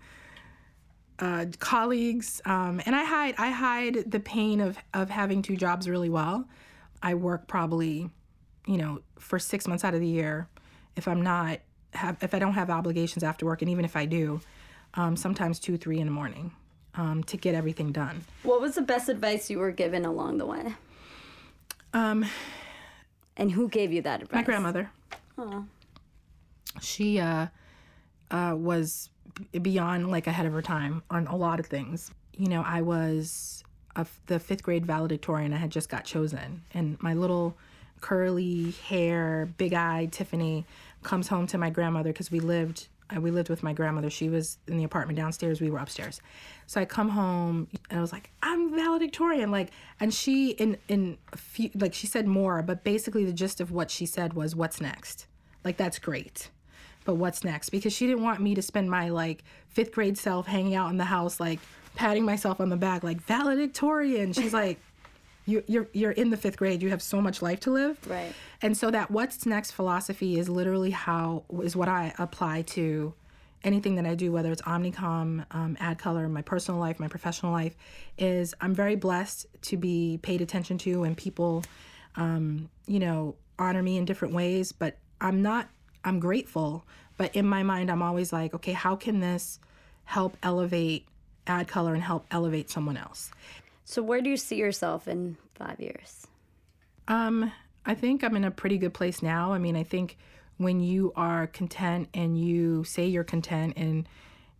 uh, 1.18 1.46
colleagues, 1.58 2.42
um, 2.44 2.82
and 2.84 2.94
I 2.94 3.04
hide 3.04 3.34
I 3.38 3.50
hide 3.50 4.10
the 4.10 4.20
pain 4.20 4.60
of 4.60 4.76
of 4.92 5.08
having 5.08 5.40
two 5.40 5.56
jobs 5.56 5.88
really 5.88 6.10
well. 6.10 6.46
I 7.02 7.14
work 7.14 7.48
probably, 7.48 8.10
you 8.66 8.76
know, 8.76 9.00
for 9.18 9.38
six 9.38 9.66
months 9.66 9.82
out 9.82 9.94
of 9.94 10.00
the 10.00 10.06
year. 10.06 10.48
If 10.94 11.08
I'm 11.08 11.22
not 11.22 11.60
have 11.94 12.18
if 12.22 12.34
I 12.34 12.38
don't 12.38 12.54
have 12.54 12.68
obligations 12.68 13.24
after 13.24 13.46
work, 13.46 13.62
and 13.62 13.70
even 13.70 13.86
if 13.86 13.96
I 13.96 14.04
do, 14.04 14.40
um, 14.94 15.16
sometimes 15.16 15.58
two, 15.58 15.76
three 15.76 15.98
in 16.00 16.06
the 16.06 16.12
morning 16.12 16.52
um, 16.94 17.22
to 17.24 17.36
get 17.36 17.54
everything 17.54 17.92
done. 17.92 18.22
What 18.42 18.60
was 18.60 18.74
the 18.76 18.82
best 18.82 19.08
advice 19.08 19.50
you 19.50 19.58
were 19.58 19.72
given 19.72 20.04
along 20.04 20.38
the 20.38 20.46
way? 20.46 20.74
Um, 21.92 22.24
And 23.36 23.50
who 23.52 23.68
gave 23.68 23.92
you 23.92 24.02
that 24.02 24.22
advice? 24.22 24.36
my 24.36 24.42
grandmother. 24.42 24.90
She 26.80 27.18
uh, 27.20 27.46
uh, 28.30 28.54
was 28.56 29.10
beyond 29.60 30.10
like 30.10 30.26
ahead 30.26 30.46
of 30.46 30.52
her 30.52 30.62
time 30.62 31.02
on 31.10 31.26
a 31.26 31.36
lot 31.36 31.60
of 31.60 31.66
things. 31.66 32.10
You 32.36 32.48
know, 32.48 32.62
I 32.66 32.82
was 32.82 33.62
a 33.96 34.06
the 34.26 34.38
fifth 34.40 34.62
grade 34.62 34.86
valedictorian. 34.86 35.52
I 35.52 35.56
had 35.58 35.70
just 35.70 35.88
got 35.88 36.04
chosen, 36.04 36.62
and 36.72 37.00
my 37.02 37.14
little 37.14 37.56
curly 38.00 38.72
hair, 38.88 39.48
big 39.56 39.72
eyed 39.72 40.12
Tiffany 40.12 40.66
comes 41.02 41.28
home 41.28 41.46
to 41.48 41.58
my 41.58 41.70
grandmother 41.70 42.12
because 42.12 42.30
we 42.30 42.40
lived. 42.40 42.88
Uh, 43.14 43.20
We 43.20 43.30
lived 43.30 43.48
with 43.48 43.62
my 43.62 43.72
grandmother. 43.72 44.10
She 44.10 44.28
was 44.28 44.58
in 44.66 44.76
the 44.76 44.84
apartment 44.84 45.16
downstairs. 45.16 45.60
We 45.60 45.70
were 45.70 45.78
upstairs. 45.78 46.20
So 46.66 46.80
I 46.80 46.84
come 46.84 47.10
home 47.10 47.68
and 47.90 47.98
I 47.98 48.02
was 48.02 48.12
like, 48.12 48.30
"I'm 48.42 48.74
valedictorian!" 48.74 49.50
Like, 49.50 49.70
and 50.00 50.12
she 50.12 50.50
in 50.50 50.76
in 50.88 51.18
a 51.32 51.36
few 51.36 51.70
like 51.74 51.94
she 51.94 52.06
said 52.06 52.26
more, 52.26 52.62
but 52.62 52.84
basically 52.84 53.24
the 53.24 53.32
gist 53.32 53.60
of 53.60 53.70
what 53.70 53.90
she 53.90 54.06
said 54.06 54.34
was, 54.34 54.54
"What's 54.54 54.80
next?" 54.80 55.26
Like 55.64 55.76
that's 55.76 55.98
great 55.98 56.50
but 57.04 57.14
what's 57.16 57.44
next 57.44 57.70
because 57.70 57.92
she 57.92 58.06
didn't 58.06 58.22
want 58.22 58.40
me 58.40 58.54
to 58.54 58.62
spend 58.62 58.90
my 58.90 59.08
like 59.10 59.44
fifth 59.68 59.92
grade 59.92 60.16
self 60.16 60.46
hanging 60.46 60.74
out 60.74 60.90
in 60.90 60.96
the 60.96 61.04
house 61.04 61.38
like 61.38 61.60
patting 61.94 62.24
myself 62.24 62.60
on 62.60 62.70
the 62.70 62.76
back 62.76 63.02
like 63.02 63.20
valedictorian 63.22 64.32
she's 64.32 64.54
like 64.54 64.78
you, 65.46 65.62
you're 65.66 65.88
you're 65.92 66.12
in 66.12 66.30
the 66.30 66.36
fifth 66.36 66.56
grade 66.56 66.82
you 66.82 66.90
have 66.90 67.02
so 67.02 67.20
much 67.20 67.42
life 67.42 67.60
to 67.60 67.70
live 67.70 67.98
Right. 68.06 68.32
and 68.62 68.76
so 68.76 68.90
that 68.90 69.10
what's 69.10 69.44
next 69.46 69.72
philosophy 69.72 70.38
is 70.38 70.48
literally 70.48 70.90
how 70.90 71.44
is 71.62 71.76
what 71.76 71.88
i 71.88 72.14
apply 72.18 72.62
to 72.62 73.12
anything 73.62 73.94
that 73.96 74.06
i 74.06 74.14
do 74.14 74.32
whether 74.32 74.50
it's 74.52 74.62
omnicom 74.62 75.44
um, 75.50 75.76
ad 75.80 75.98
color 75.98 76.28
my 76.28 76.42
personal 76.42 76.80
life 76.80 76.98
my 76.98 77.08
professional 77.08 77.52
life 77.52 77.76
is 78.18 78.54
i'm 78.60 78.74
very 78.74 78.96
blessed 78.96 79.46
to 79.62 79.76
be 79.76 80.18
paid 80.22 80.40
attention 80.40 80.78
to 80.78 81.04
and 81.04 81.16
people 81.16 81.62
um, 82.16 82.70
you 82.86 82.98
know, 83.00 83.34
honor 83.58 83.82
me 83.82 83.96
in 83.96 84.04
different 84.04 84.34
ways, 84.34 84.72
but 84.72 84.98
I'm 85.20 85.42
not, 85.42 85.68
I'm 86.04 86.20
grateful. 86.20 86.84
But 87.16 87.34
in 87.34 87.46
my 87.46 87.62
mind, 87.62 87.90
I'm 87.90 88.02
always 88.02 88.32
like, 88.32 88.54
okay, 88.54 88.72
how 88.72 88.96
can 88.96 89.20
this 89.20 89.58
help 90.04 90.36
elevate 90.42 91.06
ad 91.46 91.66
color 91.68 91.94
and 91.94 92.02
help 92.02 92.26
elevate 92.30 92.70
someone 92.70 92.96
else? 92.96 93.30
So 93.84 94.02
where 94.02 94.20
do 94.20 94.30
you 94.30 94.36
see 94.36 94.56
yourself 94.56 95.06
in 95.06 95.36
five 95.54 95.78
years? 95.78 96.26
Um, 97.06 97.52
I 97.84 97.94
think 97.94 98.24
I'm 98.24 98.36
in 98.36 98.44
a 98.44 98.50
pretty 98.50 98.78
good 98.78 98.94
place 98.94 99.22
now. 99.22 99.52
I 99.52 99.58
mean, 99.58 99.76
I 99.76 99.84
think 99.84 100.16
when 100.56 100.80
you 100.80 101.12
are 101.16 101.46
content 101.48 102.08
and 102.14 102.38
you 102.38 102.84
say 102.84 103.06
you're 103.06 103.24
content 103.24 103.74
and 103.76 104.08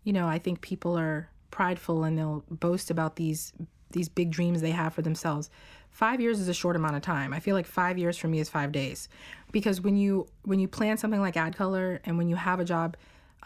you 0.02 0.12
know, 0.12 0.28
I 0.28 0.38
think 0.38 0.60
people 0.60 0.98
are 0.98 1.30
prideful 1.50 2.04
and 2.04 2.18
they'll 2.18 2.44
boast 2.50 2.90
about 2.90 3.16
these 3.16 3.52
these 3.90 4.08
big 4.08 4.30
dreams 4.30 4.60
they 4.60 4.72
have 4.72 4.92
for 4.92 5.02
themselves. 5.02 5.50
5 5.92 6.20
years 6.20 6.40
is 6.40 6.48
a 6.48 6.54
short 6.54 6.74
amount 6.74 6.96
of 6.96 7.02
time. 7.02 7.32
I 7.32 7.38
feel 7.38 7.54
like 7.54 7.66
5 7.66 7.96
years 7.96 8.18
for 8.18 8.26
me 8.26 8.40
is 8.40 8.48
5 8.48 8.72
days. 8.72 9.08
Because 9.52 9.80
when 9.80 9.96
you 9.96 10.26
when 10.42 10.58
you 10.58 10.68
plan 10.68 10.98
something 10.98 11.20
like 11.20 11.36
ad 11.36 11.56
color 11.56 12.00
and 12.04 12.18
when 12.18 12.28
you 12.28 12.36
have 12.36 12.60
a 12.60 12.64
job 12.64 12.96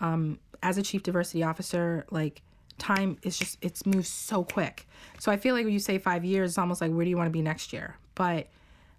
um, 0.01 0.39
as 0.63 0.79
a 0.79 0.83
chief 0.83 1.03
diversity 1.03 1.45
officer, 1.45 2.07
like 2.11 2.43
time 2.79 3.19
is 3.23 3.39
just 3.39 3.59
it's 3.61 3.85
moves 3.87 4.09
so 4.09 4.45
quick. 4.45 4.87
So 5.19 5.31
I 5.33 5.37
feel 5.37 5.55
like 5.55 5.65
when 5.65 5.73
you 5.73 5.79
say 5.81 5.99
5 5.99 6.25
years, 6.25 6.53
it's 6.53 6.59
almost 6.59 6.81
like 6.81 6.93
where 6.93 7.05
do 7.05 7.11
you 7.11 7.17
want 7.17 7.27
to 7.27 7.33
be 7.33 7.43
next 7.43 7.73
year? 7.73 7.97
But 8.15 8.49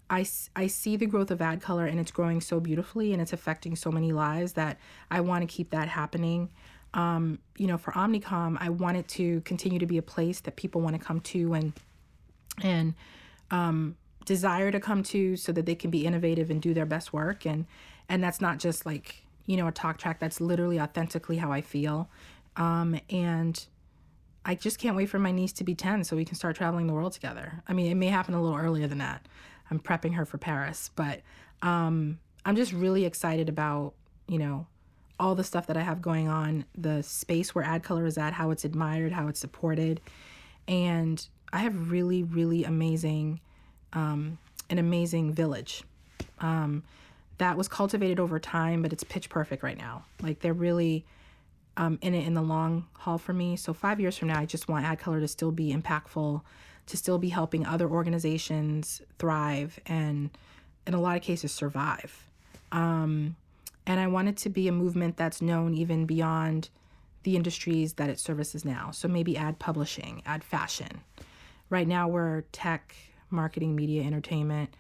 I, 0.10 0.26
I 0.56 0.68
see 0.68 0.96
the 0.96 1.06
growth 1.06 1.30
of 1.30 1.42
ad 1.42 1.62
color 1.62 1.86
and 1.86 2.00
it's 2.00 2.12
growing 2.12 2.42
so 2.42 2.60
beautifully 2.60 3.14
and 3.14 3.22
it's 3.22 3.34
affecting 3.34 3.76
so 3.76 3.92
many 3.92 4.12
lives 4.12 4.54
that 4.54 4.80
I 5.12 5.22
want 5.22 5.44
to 5.44 5.48
keep 5.48 5.70
that 5.70 5.88
happening. 5.88 6.50
Um, 6.96 7.40
you 7.58 7.68
know, 7.68 7.78
for 7.78 7.92
Omnicom, 7.92 8.58
I 8.60 8.70
want 8.70 8.98
it 8.98 9.08
to 9.10 9.42
continue 9.42 9.78
to 9.78 9.86
be 9.86 10.00
a 10.00 10.02
place 10.02 10.40
that 10.42 10.56
people 10.56 10.82
want 10.82 11.00
to 11.00 11.06
come 11.06 11.20
to 11.22 11.54
and 11.54 11.74
and 12.62 12.94
um, 13.52 13.96
desire 14.26 14.72
to 14.72 14.80
come 14.80 15.04
to 15.04 15.36
so 15.38 15.52
that 15.52 15.66
they 15.66 15.76
can 15.76 15.92
be 15.92 16.06
innovative 16.06 16.50
and 16.50 16.62
do 16.62 16.74
their 16.74 16.86
best 16.86 17.14
work 17.14 17.46
and 17.46 17.66
and 18.10 18.24
that's 18.24 18.42
not 18.42 18.58
just 18.58 18.86
like 18.86 19.24
you 19.46 19.56
know 19.56 19.68
a 19.68 19.72
talk 19.72 19.98
track 19.98 20.20
that's 20.20 20.42
literally 20.42 20.80
authentically 20.80 21.38
how 21.38 21.52
I 21.52 21.62
feel 21.62 22.10
um, 22.60 23.00
and 23.10 23.66
I 24.46 24.54
just 24.54 24.78
can't 24.78 24.96
wait 24.96 25.08
for 25.08 25.18
my 25.18 25.32
niece 25.32 25.54
to 25.54 25.64
be 25.64 25.74
10 25.74 26.04
so 26.04 26.16
we 26.16 26.26
can 26.26 26.36
start 26.36 26.56
traveling 26.56 26.86
the 26.86 26.94
world 26.94 27.14
together. 27.14 27.64
I 27.68 27.74
mean, 27.74 27.92
it 27.92 27.96
may 27.96 28.08
happen 28.08 28.34
a 28.36 28.42
little 28.42 28.58
earlier 28.58 28.86
than 28.86 29.00
that. 29.00 29.28
I'm 29.72 29.80
prepping 29.80 30.16
her 30.16 30.26
for 30.26 30.38
Paris, 30.38 30.92
but 30.96 31.22
um, 31.62 32.20
I'm 32.46 32.56
just 32.56 32.74
really 32.74 33.06
excited 33.06 33.50
about, 33.50 33.94
you 34.28 34.38
know, 34.38 34.68
all 35.20 35.36
the 35.36 35.44
stuff 35.44 35.68
that 35.68 35.78
I 35.78 35.82
have 35.82 36.02
going 36.02 36.28
on, 36.28 36.66
the 36.78 37.02
space 37.04 37.54
where 37.54 37.64
ad 37.64 37.84
color 37.84 38.06
is 38.06 38.18
at, 38.18 38.34
how 38.34 38.52
it's 38.52 38.66
admired, 38.66 39.12
how 39.12 39.28
it's 39.28 39.40
supported. 39.40 40.02
And 40.68 41.26
I 41.52 41.60
have 41.60 41.92
really, 41.92 42.24
really 42.24 42.64
amazing, 42.64 43.40
um, 43.94 44.38
an 44.70 44.80
amazing 44.80 45.34
village 45.34 45.84
um, 46.40 46.84
that 47.38 47.58
was 47.58 47.68
cultivated 47.68 48.20
over 48.20 48.40
time, 48.40 48.82
but 48.82 48.94
it's 48.94 49.04
pitch 49.04 49.30
perfect 49.30 49.64
right 49.64 49.78
now. 49.78 50.06
Like 50.22 50.40
they're 50.40 50.54
really 50.54 51.06
um, 51.80 51.98
in 52.02 52.14
it 52.14 52.28
in 52.28 52.34
the 52.34 52.42
long 52.42 52.86
haul 52.94 53.18
for 53.18 53.32
me. 53.32 53.56
So 53.56 53.74
five 53.74 54.02
years 54.02 54.18
from 54.18 54.28
now, 54.28 54.38
I 54.38 54.46
just 54.46 54.68
want 54.68 54.86
Ad 54.86 55.00
Color 55.00 55.22
to 55.22 55.28
still 55.30 55.52
be 55.52 55.74
impactful, 55.74 56.42
to 56.88 56.98
still 56.98 57.18
be 57.18 57.30
helping 57.30 57.66
other 57.66 57.90
organizations 57.90 59.02
thrive 59.18 59.80
and, 59.86 60.30
in 60.86 60.94
a 60.94 61.00
lot 61.00 61.16
of 61.16 61.24
cases, 61.24 61.54
survive. 61.54 62.30
Um, 62.74 63.38
and 63.88 63.98
I 63.98 64.08
want 64.08 64.28
it 64.28 64.36
to 64.38 64.50
be 64.50 64.68
a 64.68 64.74
movement 64.74 65.16
that's 65.16 65.42
known 65.42 65.74
even 65.74 66.06
beyond 66.06 66.70
the 67.24 67.38
industries 67.38 67.94
that 67.94 68.10
it 68.10 68.20
services 68.20 68.66
now. 68.66 68.92
So 68.92 69.08
maybe 69.08 69.38
ad 69.38 69.58
publishing, 69.58 70.22
ad 70.26 70.44
fashion. 70.44 71.02
Right 71.70 71.88
now, 71.88 72.10
we're 72.10 72.42
tech, 72.52 72.94
marketing, 73.30 73.74
media, 73.74 74.04
entertainment, 74.04 74.76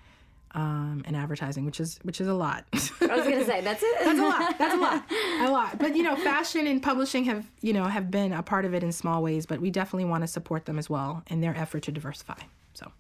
um, 0.55 1.03
and 1.05 1.15
advertising, 1.15 1.65
which 1.65 1.79
is 1.79 1.99
which 2.03 2.19
is 2.21 2.27
a 2.27 2.33
lot. 2.33 2.65
I 2.73 3.15
was 3.15 3.25
gonna 3.25 3.45
say 3.45 3.62
that's 3.62 3.83
it. 3.83 3.97
That's 4.03 4.19
a 4.19 4.23
lot. 4.23 4.57
That's 4.57 4.73
a 4.73 4.77
lot. 4.77 5.03
A 5.41 5.51
lot. 5.51 5.79
But 5.79 5.95
you 5.95 6.03
know, 6.03 6.15
fashion 6.15 6.67
and 6.67 6.81
publishing 6.81 7.25
have 7.25 7.49
you 7.62 7.73
know 7.73 7.85
have 7.85 8.09
been 8.09 8.33
a 8.33 8.43
part 8.43 8.65
of 8.65 8.73
it 8.73 8.83
in 8.83 8.91
small 8.91 9.21
ways, 9.21 9.45
but 9.45 9.59
we 9.59 9.69
definitely 9.69 10.05
want 10.05 10.23
to 10.23 10.27
support 10.27 10.65
them 10.65 10.79
as 10.79 10.89
well 10.89 11.23
in 11.27 11.41
their 11.41 11.55
effort 11.55 11.83
to 11.83 11.91
diversify. 11.91 12.39
So 12.73 12.91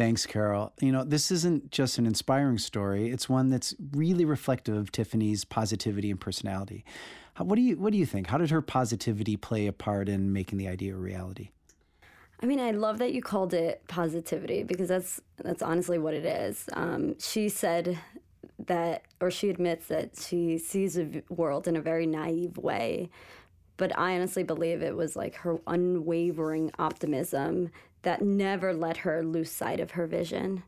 Thanks, 0.00 0.24
Karol. 0.24 0.72
You 0.80 0.92
know, 0.92 1.04
this 1.04 1.30
isn't 1.30 1.70
just 1.70 1.98
an 1.98 2.06
inspiring 2.06 2.56
story. 2.56 3.10
It's 3.10 3.28
one 3.28 3.50
that's 3.50 3.74
really 3.92 4.24
reflective 4.24 4.74
of 4.74 4.90
Tiffany's 4.90 5.44
positivity 5.44 6.10
and 6.10 6.18
personality. 6.18 6.86
How, 7.34 7.44
what 7.44 7.56
do 7.56 7.60
you 7.60 7.76
What 7.76 7.92
do 7.92 7.98
you 7.98 8.06
think? 8.06 8.28
How 8.28 8.38
did 8.38 8.48
her 8.48 8.62
positivity 8.62 9.36
play 9.36 9.66
a 9.66 9.74
part 9.74 10.08
in 10.08 10.32
making 10.32 10.56
the 10.56 10.68
idea 10.68 10.94
a 10.94 10.96
reality? 10.96 11.50
I 12.42 12.46
mean, 12.46 12.58
I 12.60 12.70
love 12.70 12.98
that 12.98 13.12
you 13.12 13.22
called 13.22 13.52
it 13.52 13.82
positivity 13.86 14.62
because 14.62 14.88
that's 14.88 15.20
that's 15.38 15.62
honestly 15.62 15.98
what 15.98 16.14
it 16.14 16.24
is. 16.24 16.68
Um, 16.72 17.18
she 17.18 17.48
said 17.48 17.98
that, 18.66 19.02
or 19.20 19.30
she 19.30 19.50
admits 19.50 19.88
that 19.88 20.16
she 20.16 20.58
sees 20.58 20.94
the 20.94 21.22
world 21.28 21.68
in 21.68 21.76
a 21.76 21.82
very 21.82 22.06
naive 22.06 22.56
way, 22.56 23.10
but 23.76 23.96
I 23.98 24.14
honestly 24.14 24.42
believe 24.42 24.82
it 24.82 24.96
was 24.96 25.16
like 25.16 25.34
her 25.36 25.58
unwavering 25.66 26.70
optimism 26.78 27.70
that 28.02 28.22
never 28.22 28.72
let 28.72 28.98
her 28.98 29.22
lose 29.22 29.50
sight 29.50 29.80
of 29.80 29.92
her 29.92 30.06
vision. 30.06 30.62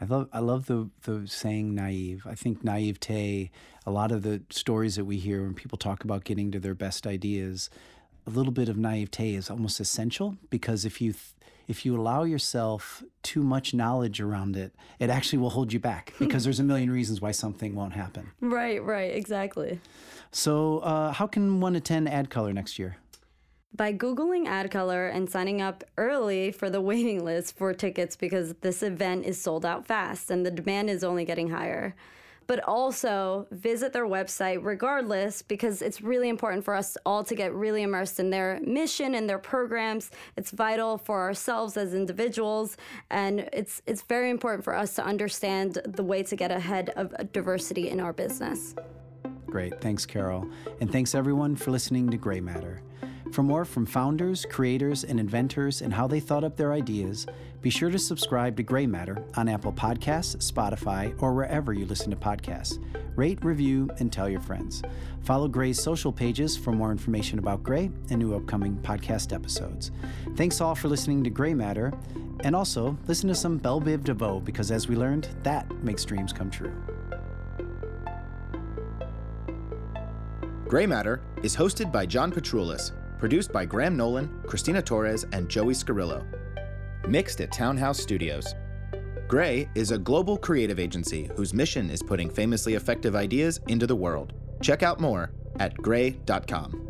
I 0.00 0.04
love 0.04 0.28
I 0.32 0.38
love 0.40 0.66
the 0.66 0.90
the 1.02 1.26
saying 1.26 1.74
naive. 1.74 2.26
I 2.26 2.34
think 2.34 2.62
naivete. 2.62 3.50
A 3.86 3.90
lot 3.90 4.12
of 4.12 4.22
the 4.22 4.42
stories 4.50 4.96
that 4.96 5.06
we 5.06 5.16
hear 5.16 5.42
when 5.42 5.54
people 5.54 5.78
talk 5.78 6.04
about 6.04 6.24
getting 6.24 6.52
to 6.52 6.60
their 6.60 6.74
best 6.74 7.06
ideas, 7.06 7.70
a 8.28 8.30
little 8.36 8.52
bit 8.52 8.68
of 8.68 8.76
naivete 8.76 9.34
is 9.34 9.48
almost 9.48 9.80
essential 9.80 10.36
because 10.50 10.84
if 10.84 11.00
you 11.00 11.12
th- 11.12 11.34
if 11.66 11.84
you 11.84 11.98
allow 12.00 12.24
yourself 12.24 13.02
too 13.22 13.42
much 13.42 13.74
knowledge 13.74 14.22
around 14.22 14.56
it, 14.56 14.74
it 14.98 15.10
actually 15.10 15.38
will 15.38 15.50
hold 15.50 15.70
you 15.70 15.78
back 15.78 16.14
because 16.18 16.44
there's 16.44 16.60
a 16.60 16.64
million 16.64 16.90
reasons 16.90 17.20
why 17.20 17.30
something 17.30 17.74
won't 17.74 17.92
happen. 17.92 18.30
Right, 18.40 18.82
right, 18.82 19.14
exactly. 19.14 19.78
So, 20.30 20.78
uh, 20.78 21.12
how 21.12 21.26
can 21.26 21.60
one 21.60 21.76
attend 21.76 22.08
Ad 22.08 22.30
Color 22.30 22.52
next 22.52 22.78
year? 22.78 22.96
by 23.76 23.92
Googling 23.92 24.46
ad 24.46 24.70
color 24.70 25.08
and 25.08 25.28
signing 25.28 25.60
up 25.60 25.84
early 25.98 26.50
for 26.50 26.70
the 26.70 26.80
waiting 26.80 27.22
list 27.22 27.56
for 27.56 27.74
tickets 27.74 28.16
because 28.16 28.54
this 28.62 28.82
event 28.82 29.26
is 29.26 29.40
sold 29.40 29.64
out 29.64 29.86
fast 29.86 30.30
and 30.30 30.44
the 30.44 30.50
demand 30.50 30.88
is 30.88 31.04
only 31.04 31.24
getting 31.24 31.50
higher. 31.50 31.94
But 32.48 32.64
also 32.64 33.46
visit 33.52 33.92
their 33.92 34.06
website 34.06 34.64
regardless 34.64 35.42
because 35.42 35.80
it's 35.80 36.02
really 36.02 36.28
important 36.28 36.64
for 36.64 36.74
us 36.74 36.96
all 37.06 37.22
to 37.22 37.34
get 37.36 37.54
really 37.54 37.82
immersed 37.82 38.18
in 38.18 38.30
their 38.30 38.58
mission 38.64 39.14
and 39.14 39.30
their 39.30 39.38
programs. 39.38 40.10
It's 40.36 40.50
vital 40.50 40.98
for 40.98 41.20
ourselves 41.20 41.76
as 41.76 41.94
individuals 41.94 42.76
and 43.10 43.48
it's 43.52 43.80
it's 43.86 44.02
very 44.02 44.30
important 44.30 44.64
for 44.64 44.74
us 44.74 44.94
to 44.96 45.04
understand 45.04 45.78
the 45.86 46.02
way 46.02 46.24
to 46.24 46.34
get 46.34 46.50
ahead 46.50 46.90
of 46.96 47.14
diversity 47.32 47.90
in 47.90 48.00
our 48.00 48.12
business. 48.12 48.74
Great. 49.46 49.80
Thanks, 49.80 50.04
Karol. 50.04 50.48
And 50.80 50.90
thanks 50.90 51.14
everyone 51.14 51.54
for 51.56 51.70
listening 51.70 52.10
to 52.10 52.16
Grey 52.16 52.40
Matter. 52.40 52.82
For 53.32 53.42
more 53.42 53.64
from 53.64 53.86
founders, 53.86 54.46
creators, 54.50 55.04
and 55.04 55.20
inventors 55.20 55.82
and 55.82 55.92
how 55.92 56.06
they 56.06 56.20
thought 56.20 56.44
up 56.44 56.56
their 56.56 56.72
ideas, 56.72 57.26
be 57.60 57.70
sure 57.70 57.90
to 57.90 57.98
subscribe 57.98 58.56
to 58.56 58.62
Grey 58.62 58.86
Matter 58.86 59.22
on 59.36 59.48
Apple 59.48 59.72
Podcasts, 59.72 60.36
Spotify, 60.50 61.14
or 61.22 61.34
wherever 61.34 61.72
you 61.72 61.86
listen 61.86 62.10
to 62.10 62.16
podcasts. 62.16 62.82
Rate, 63.16 63.44
review, 63.44 63.90
and 63.98 64.12
tell 64.12 64.28
your 64.28 64.40
friends. 64.40 64.82
Follow 65.22 65.48
Grey's 65.48 65.82
social 65.82 66.12
pages 66.12 66.56
for 66.56 66.72
more 66.72 66.90
information 66.90 67.38
about 67.38 67.62
Grey 67.62 67.90
and 68.10 68.18
new 68.18 68.34
upcoming 68.34 68.76
podcast 68.78 69.34
episodes. 69.34 69.90
Thanks 70.36 70.60
all 70.60 70.74
for 70.74 70.88
listening 70.88 71.22
to 71.24 71.30
Grey 71.30 71.52
Matter. 71.52 71.92
And 72.40 72.54
also, 72.54 72.96
listen 73.08 73.28
to 73.28 73.34
some 73.34 73.58
Bell 73.58 73.80
Biv 73.80 74.04
DeVoe 74.04 74.40
because, 74.40 74.70
as 74.70 74.88
we 74.88 74.94
learned, 74.94 75.28
that 75.42 75.70
makes 75.82 76.04
dreams 76.04 76.32
come 76.32 76.50
true. 76.50 76.72
Grey 80.68 80.86
Matter 80.86 81.20
is 81.42 81.56
hosted 81.56 81.90
by 81.90 82.06
John 82.06 82.30
Petrulis 82.30 82.92
Produced 83.18 83.52
by 83.52 83.64
Graham 83.64 83.96
Nolan, 83.96 84.42
Christina 84.46 84.80
Torres, 84.80 85.26
and 85.32 85.48
Joey 85.48 85.74
Scarillo. 85.74 86.24
Mixed 87.08 87.40
at 87.40 87.52
Townhouse 87.52 87.98
Studios. 87.98 88.54
Grey 89.26 89.68
is 89.74 89.90
a 89.90 89.98
global 89.98 90.38
creative 90.38 90.78
agency 90.78 91.28
whose 91.36 91.52
mission 91.52 91.90
is 91.90 92.02
putting 92.02 92.30
famously 92.30 92.74
effective 92.74 93.16
ideas 93.16 93.60
into 93.68 93.86
the 93.86 93.96
world. 93.96 94.32
Check 94.62 94.82
out 94.82 95.00
more 95.00 95.32
at 95.58 95.76
grey.com. 95.76 96.87